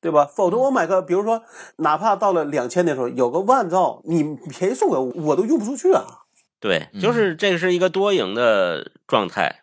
[0.06, 0.24] 对吧？
[0.24, 1.42] 否则我买个，比如说
[1.78, 6.04] 哪怕到了两千的时候，有个万兆，你便宜送给我，我都用不出去啊。
[6.60, 9.62] 对，就是这个是一个多赢的状态，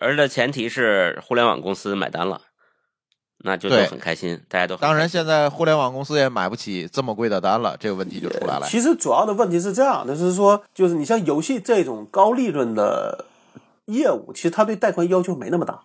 [0.00, 2.40] 而的前提是互联网公司买单了，
[3.44, 8.66] 那就都很开心，大家都当然现在互联网公司也买不起这么贵的单了，这个问题就出来了。
[8.66, 13.26] 其实主要的问题是这样的，就是说，就是你像游戏这种高利润的
[13.84, 15.82] 业务，其实它对贷款要求没那么大。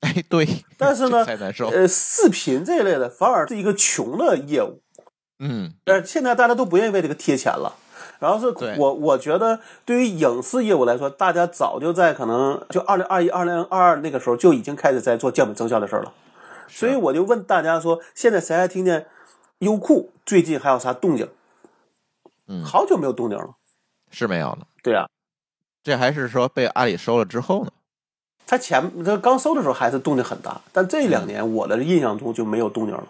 [0.00, 1.68] 哎，对，但是呢 难受。
[1.68, 4.82] 呃，视频这一类的反而是一个穷的业务，
[5.38, 7.76] 嗯，但是现在大家都不愿意为这个贴钱了。
[8.18, 16.14] 然后是我我觉得对于影视业务来说，大家早就在可能就二零二一、二零二二那个时候就已经开始在做降本增效的事儿了。
[16.66, 19.06] 所以我就问大家说，现在谁还听见
[19.58, 21.28] 优酷最近还有啥动静？
[22.48, 23.56] 嗯好久没有动静了。
[24.10, 24.66] 是没有了。
[24.82, 25.06] 对啊，
[25.82, 27.70] 这还是说被阿里收了之后呢？
[28.46, 33.04] 他前他刚收的时候还是动静很大，但这两年我的印象中就没有动静了。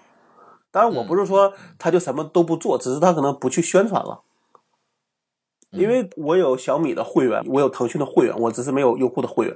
[0.71, 4.23] 当然，我不是说他就什么都不做，只是他可能不去宣传了。
[5.71, 9.55] 因为我有小米的会员，我有腾讯的会员，我只是没有优酷的会员。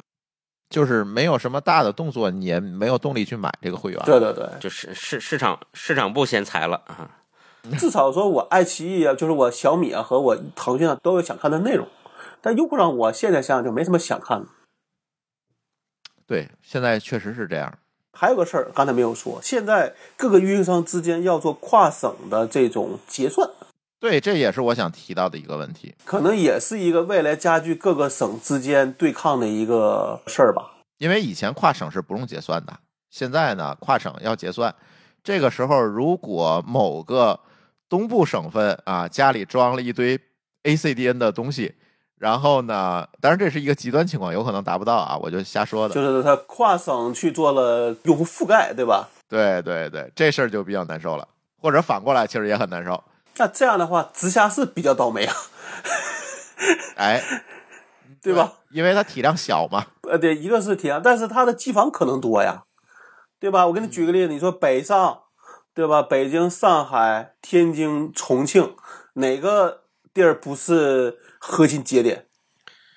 [0.69, 4.01] 就是没有什么大的动作，你也没有动力去买这个会员。
[4.05, 7.11] 对对对，就是市市场市场部先裁了啊，
[7.79, 11.87] 至少说我爱奇艺啊，就是我小米啊和我腾讯啊都有想看的内容，
[12.41, 14.47] 但优酷上我现在想想就没什么想看的。
[16.31, 17.77] 对，现在确实是这样。
[18.13, 23.51] 还有个事儿，刚才没有说，现在各个运营商之间要做跨省的这种结算，
[23.99, 30.71] 对，这也是我想提到的一个问题，可能也是一个未来加剧各个省之间对抗的一个事儿吧。
[30.99, 32.79] 因为以前跨省是不用结算的，
[33.11, 34.73] 现在呢跨省要结算。
[35.25, 37.41] 这个时候，如果某个
[37.89, 40.17] 东部省份啊家里装了一堆
[40.63, 41.75] ACDN 的东西。
[42.21, 45.95] 然后呢，当然这是一个极端情况，有可能达不到啊，我就瞎说的。
[45.95, 49.09] 就是他跨省去做了用户覆盖，对吧？
[49.27, 51.27] 对对对，这事儿就比较难受了，
[51.63, 53.03] 或者反过来，其实也很难受。
[53.39, 55.35] 那这样的话，直辖市比较倒霉啊。
[56.97, 57.23] 哎，
[58.21, 58.53] 对吧？
[58.71, 59.87] 因为它体量小嘛。
[60.03, 62.65] 呃，对，一个是体量，但是它的机房可能多呀，
[63.41, 63.67] 对吧？
[63.67, 65.21] 我给你举个例子，你说北上，
[65.73, 66.03] 对吧？
[66.03, 68.75] 北京、上海、天津、重庆，
[69.15, 69.80] 哪个
[70.13, 72.27] 地儿不是核心节点？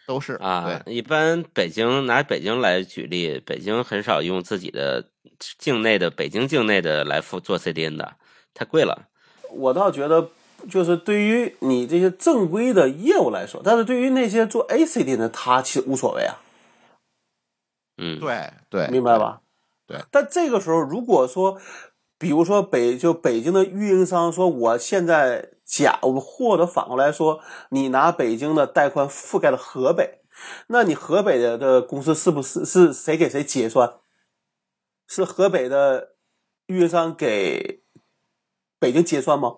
[0.08, 0.82] 都是啊。
[0.86, 5.10] 一般北京拿北京来举例，北京很少用自己的
[5.58, 8.16] 境内的北京境内的来付做 CDN 的，
[8.54, 9.08] 太贵了。
[9.52, 10.30] 我倒觉得。
[10.72, 16.40] 就是对于你这些正规的业务来说，但是对于那些做 ACDN 的，他其实无所谓啊。
[17.98, 19.42] 嗯，对对，明白吧？
[19.86, 20.00] 对。
[20.10, 21.60] 但这个时候，如果说，
[22.18, 30.20] 比如说北就北京的运营商说，我现在假，或者反过来说，你拿北京的带宽覆盖了河北，
[30.68, 33.96] 那你河北的的公司是不是是谁给谁结算？
[35.08, 36.10] 是河北的
[36.68, 37.82] 运营商给
[38.78, 39.58] 北京结算吗？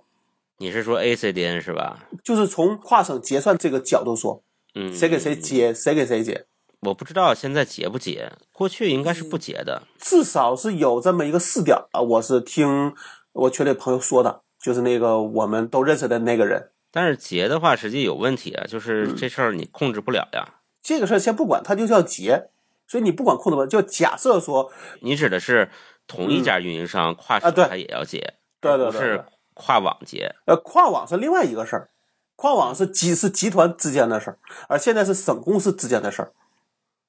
[0.60, 2.08] 你是说 ACDN 是吧？
[2.24, 4.42] 就是从跨省结算这个角度说，
[4.74, 6.48] 嗯，谁给谁结，谁给谁结？
[6.80, 12.00] 我不知道现在结不结，过去应该是不结的，至少是有这么一个试点啊。
[12.00, 12.96] 我是听
[13.34, 16.72] 我群里朋友说的，就是那个我们都认识的那个人。
[16.92, 20.56] 但是结的话，实际有问题啊，就是这事儿你控制不了呀。
[20.82, 22.50] 这个事儿先不管，它就叫结，
[22.88, 25.70] 所以你不管控制不，就假设说，你指的是
[26.08, 29.22] 同一家运营商跨省它也要结，对对对。
[29.54, 31.90] 跨网结，呃，跨网是另外一个事儿，
[32.36, 36.34] 跨网是集是集团之间的事儿，而现在是省公司之间的事儿。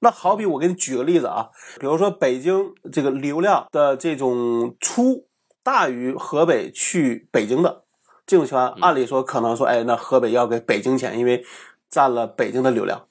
[0.01, 1.49] 那好比我给你举个例子啊，
[1.81, 5.26] 比如说北京这个流量的这种出
[5.67, 7.83] 大于河北去北京的
[8.25, 11.45] 这种情况，按理说可能说，哎，那河北要给北京钱，因为
[11.89, 13.09] 占了北京的流量，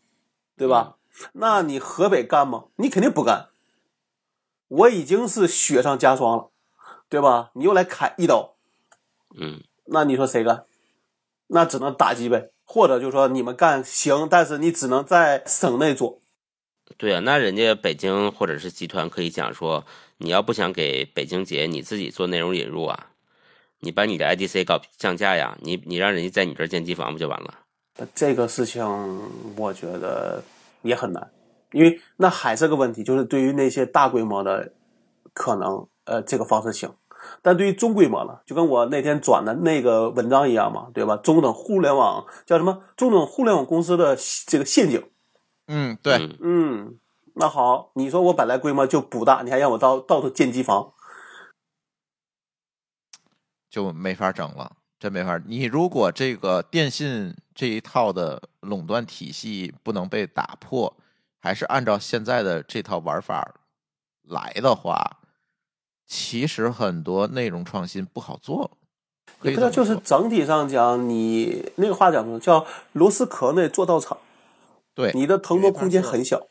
[0.56, 0.96] 对吧？
[1.34, 2.68] 那你河北干吗？
[2.78, 3.50] 你肯定不干。
[4.70, 6.50] 我已经是雪上加霜了，
[7.10, 7.52] 对吧？
[7.56, 8.56] 你又来砍一刀。
[9.38, 10.64] 嗯，那你说谁干？
[11.48, 16.20] 那只能打击呗，或者就说你们干行，但是你只能在省内做。
[16.96, 19.86] 对啊，那人家北京或者是集团可以讲说，
[20.18, 23.12] 你要不想给北京结，你自己做内容引入啊，
[23.80, 27.54] 你把你的 IDC 搞降价呀，你你让人家在你这儿建机房不就完了？
[28.14, 28.84] 这个事情
[29.58, 30.44] 我觉得
[30.82, 31.32] 也很难，
[31.72, 34.74] 因为那还是个问题，就是对于那些大规模的，
[35.34, 36.94] 可能呃这个方式行。
[37.42, 41.18] 但对于中规模了，就跟我那天转的那个文章一样嘛，对吧？
[41.18, 42.84] 中等互联网叫什么？
[42.96, 45.04] 中等互联网公司的这个陷阱。
[45.68, 47.00] 嗯，对，嗯，
[47.36, 50.94] 那好，你说我本来规模就不大，你还让我到到处建机房，
[53.70, 55.40] 就没法整了，真没法。
[55.46, 60.96] 你如果这个电信这一套的垄断体系不能被打破，
[61.40, 63.56] 还是按照现在的这套玩法
[64.24, 65.20] 来的话。
[66.08, 68.78] 其实很多内容创新不好做，
[69.40, 72.64] 不知道就是整体上讲，你那个话讲说叫
[72.94, 74.20] 螺丝壳内做道场，
[74.94, 76.46] 对，你的腾挪空间很小，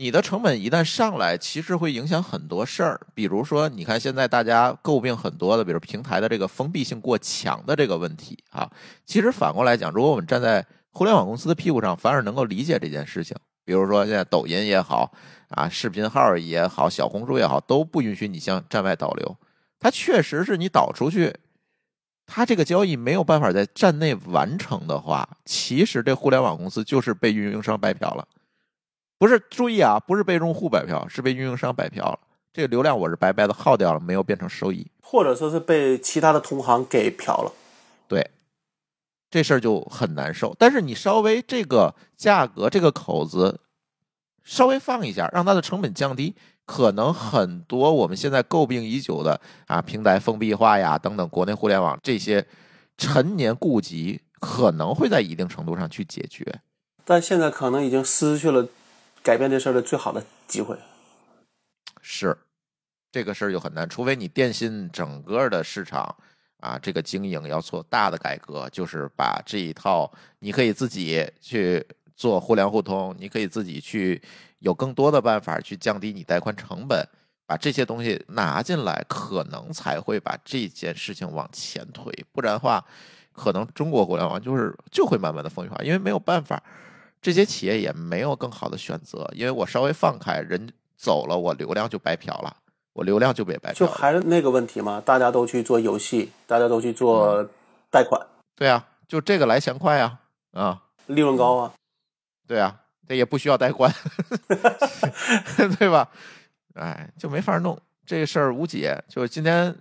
[0.00, 3.00] 你的成本一旦上来，其实会影响很多事儿。
[3.14, 8.70] 比如说，你看现在大家诟病很多的，比如平台的这个封闭性过强的这个问题啊。
[9.04, 13.36] 其实反过来讲，如果我们站在互联网公司的屁股上，反而能够理解这件事情。
[13.64, 15.12] 比如说现在抖音也好。
[15.48, 19.36] 啊，视频号也好，小红书也好，都不允许你向站外导流。
[19.80, 21.34] 它确实是你导出去，
[22.26, 28.28] 它这个交易没有办法在站内完成的话，其实这互联网公司就是被运营商白嫖了。
[29.18, 32.18] 不是，注意啊，不是被用户白嫖，是被运营商白嫖了。
[32.52, 37.52] 这个流量我是白白的耗掉了，没有变成收益，或者说是被其他的同行给嫖了。
[38.06, 38.30] 对，
[39.30, 40.54] 这事儿就很难受。
[40.58, 43.60] 但是你稍微这个价格这个口子。
[44.44, 52.46] 稍微放一下，让它的成本降低，可能很多我们现在诟病已久的啊平台封闭化呀等等，国内互联网这些
[52.96, 56.62] 陈年痼疾，可能会在一定程度上去解决。
[57.04, 58.66] 但现在可能已经失去了
[59.22, 60.76] 改变这事儿的最好的机会。
[62.00, 62.36] 是，
[63.12, 66.16] 这个事儿就很难，除非你电信整个的市场
[66.60, 71.86] 啊这个经营要做大的改革，就是把这一套你可以自己去。
[72.18, 74.20] 做互联互通，你可以自己去
[74.58, 77.00] 有更多的办法去降低你带宽成本，
[77.46, 82.12] 把这些东西拿进来，可能才会把这件事情往前推。
[82.32, 82.84] 不然的话，
[83.30, 86.60] 可能中国互联网就是就会慢慢的封闭化，因为没有办法，
[87.20, 89.28] 这些企业也没有更好的选择。
[89.34, 92.56] 因为我稍微放开，人走了，我流量就白嫖了，
[92.92, 93.86] 我流量就被白嫖。
[93.86, 97.48] 就还是那个问题嘛，大家都去做游戏，大家都去做
[97.90, 98.20] 贷款。
[98.56, 100.20] 对啊，就这个来钱快啊。
[100.52, 101.72] 啊，利润高啊。
[102.46, 103.92] 对啊，这也不需要带宽，
[105.78, 106.08] 对吧？
[106.74, 109.02] 哎，就没法弄这事儿无解。
[109.08, 109.74] 就是今天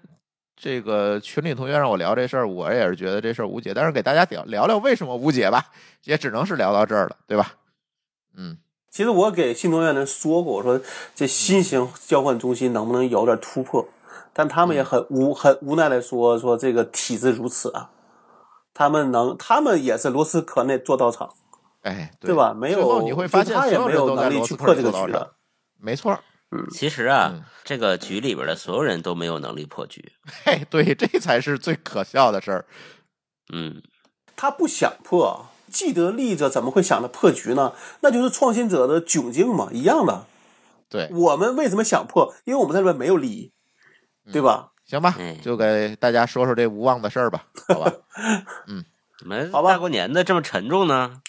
[0.59, 3.75] 这个群里同学让我聊这事儿，我也是觉得这事儿无解。
[3.75, 5.65] 但是给大家聊聊聊为什么无解吧，
[6.05, 7.53] 也只能是聊到这儿了，对吧？
[8.35, 8.57] 嗯，
[8.89, 10.81] 其实我给信托院人说过，我说
[11.13, 13.87] 这新型交换中心能不能有点突破？
[14.33, 17.91] 但他们也很无很无奈的说说这个体制如此啊，
[18.73, 21.33] 他们能，他们也是螺丝壳内做道场，
[21.81, 22.53] 哎，对吧？
[22.53, 25.31] 没有，最后你会发现他也没有所有人都在能力螺丝去破这个壳做道场局的。，
[25.79, 26.19] 没错
[26.51, 26.67] 儿。
[26.71, 30.13] 其实啊，嗯这个局里边的所有人都没有能力破局。
[30.45, 32.65] 嘿，对，这才是最可笑的事儿。
[33.53, 33.81] 嗯，
[34.35, 37.73] 他不想破，既得利益者怎么会想着破局呢？
[38.01, 40.25] 那就是创新者的窘境嘛，一样的。
[40.89, 42.33] 对，我们为什么想破？
[42.45, 43.51] 因为我们在这边没有利益，
[44.31, 44.71] 对吧？
[44.85, 47.91] 行吧哎，就给大家说说这无望的事儿吧，好吧？
[49.19, 51.21] 怎么好吧大过年的这么沉重呢？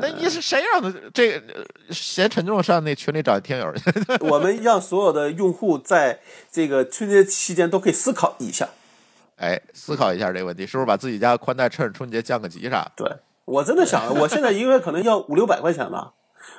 [0.00, 3.82] 那你是谁让的这个呃嫌沉重上那群里找听友去？
[4.28, 6.20] 我们让所有的用户在
[6.52, 8.68] 这个春节期间都可以思考一下。
[9.36, 12.92] 哎，思考一下这个问题，是不是把自己家宽带趁着春节降个级啥的？
[12.96, 16.12] 对我真的想，我现在一个月可能要五六百块钱呢。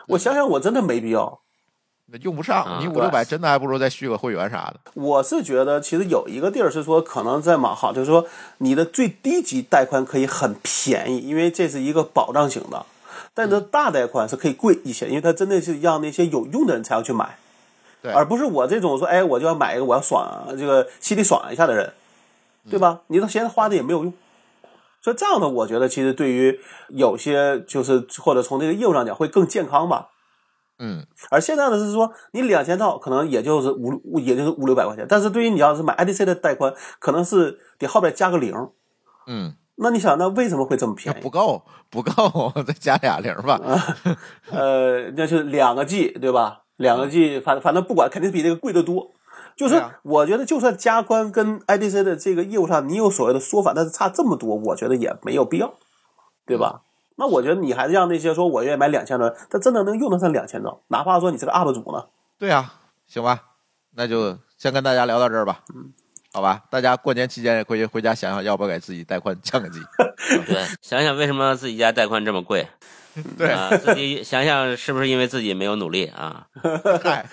[0.09, 1.39] 我想想，我真的没必要。
[2.07, 4.91] 那用不上，啊你五六百真的还不如再续个会员啥的。
[4.95, 12.85] 我是觉得，其实有一个地儿是说，可能在马好，就是说你的最低级带宽可以很便宜，因为这是一个保障型的。
[13.33, 17.37] 但是大带宽是可以贵一些，因为它真的是让那些有用的人才要去买，
[18.01, 21.93] 对而不是我这种说，哎，我就要买一个我要爽这个心里爽一下的人，
[22.69, 23.01] 对吧？
[23.07, 24.13] 你到现在花的也没有用，
[25.01, 26.59] 所以这样的我觉得其实对于
[26.89, 30.09] 有些就是或者从这个业务上讲会更健康吧。
[30.79, 38.53] 嗯，而现在呢是说，你两千套可能也就是五也就是五六百块钱，但是对于你要是买 IDC 的带宽，可能是得后边加个零。
[39.27, 41.29] 嗯，那你想，那为什么会这么便宜不？
[41.29, 43.59] 够，不够， 再加俩零吧。
[44.49, 46.61] 呃， 那是两个 G 对吧？
[46.77, 49.11] 两个 G，反反正不管，肯定比这个贵得多。
[49.55, 55.73] 就是我觉得，就算加宽跟 IDC 的这个业务上，你有所谓的说法，但是差这么多，我觉得也没有必要，
[56.47, 56.81] 对吧？
[57.17, 62.05] 那我觉得你还是让那些说我愿意买两千兆，他真的能用得上两千兆，哪怕说你是个 UP 主呢，
[62.39, 62.73] 对啊，
[63.05, 63.39] 行吧，
[63.91, 65.59] 那就先跟大家聊到这儿吧。
[65.75, 65.93] 嗯
[66.33, 69.79] 好吧，大家过年期间也回去回家想想，要不要给自己带宽降个级。
[70.47, 72.67] 对，想想为什么自己家带宽这么贵
[73.37, 73.69] 对，啊？
[73.77, 76.47] 自己想想是不是因为自己没有努力啊？
[77.03, 77.23] 嗨，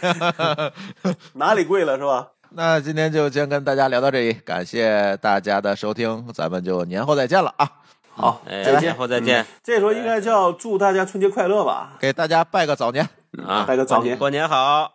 [1.32, 2.28] 哪里贵了是吧？
[2.50, 7.70] 那今天就先跟大家聊到这里，感谢大家的收听，咱们就年后再见了啊！
[8.14, 8.96] 好，哎，再见年。
[8.96, 11.92] 后再见这时候应该叫祝大家春节快乐吧？
[11.98, 13.08] 给大家拜个早年，
[13.46, 13.64] 啊！
[13.66, 14.92] 拜个早年过年好，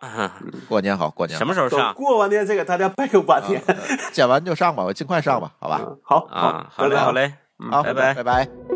[0.68, 3.62] 过年好，过年好什么时候上过完年再给大家拜个晚年。
[4.12, 5.80] 剪完就上吧，我尽快上吧，好吧？
[6.02, 6.66] 好好，啊？
[6.70, 7.32] 好嘞，好嘞，
[7.70, 8.75] 好，拜拜拜拜。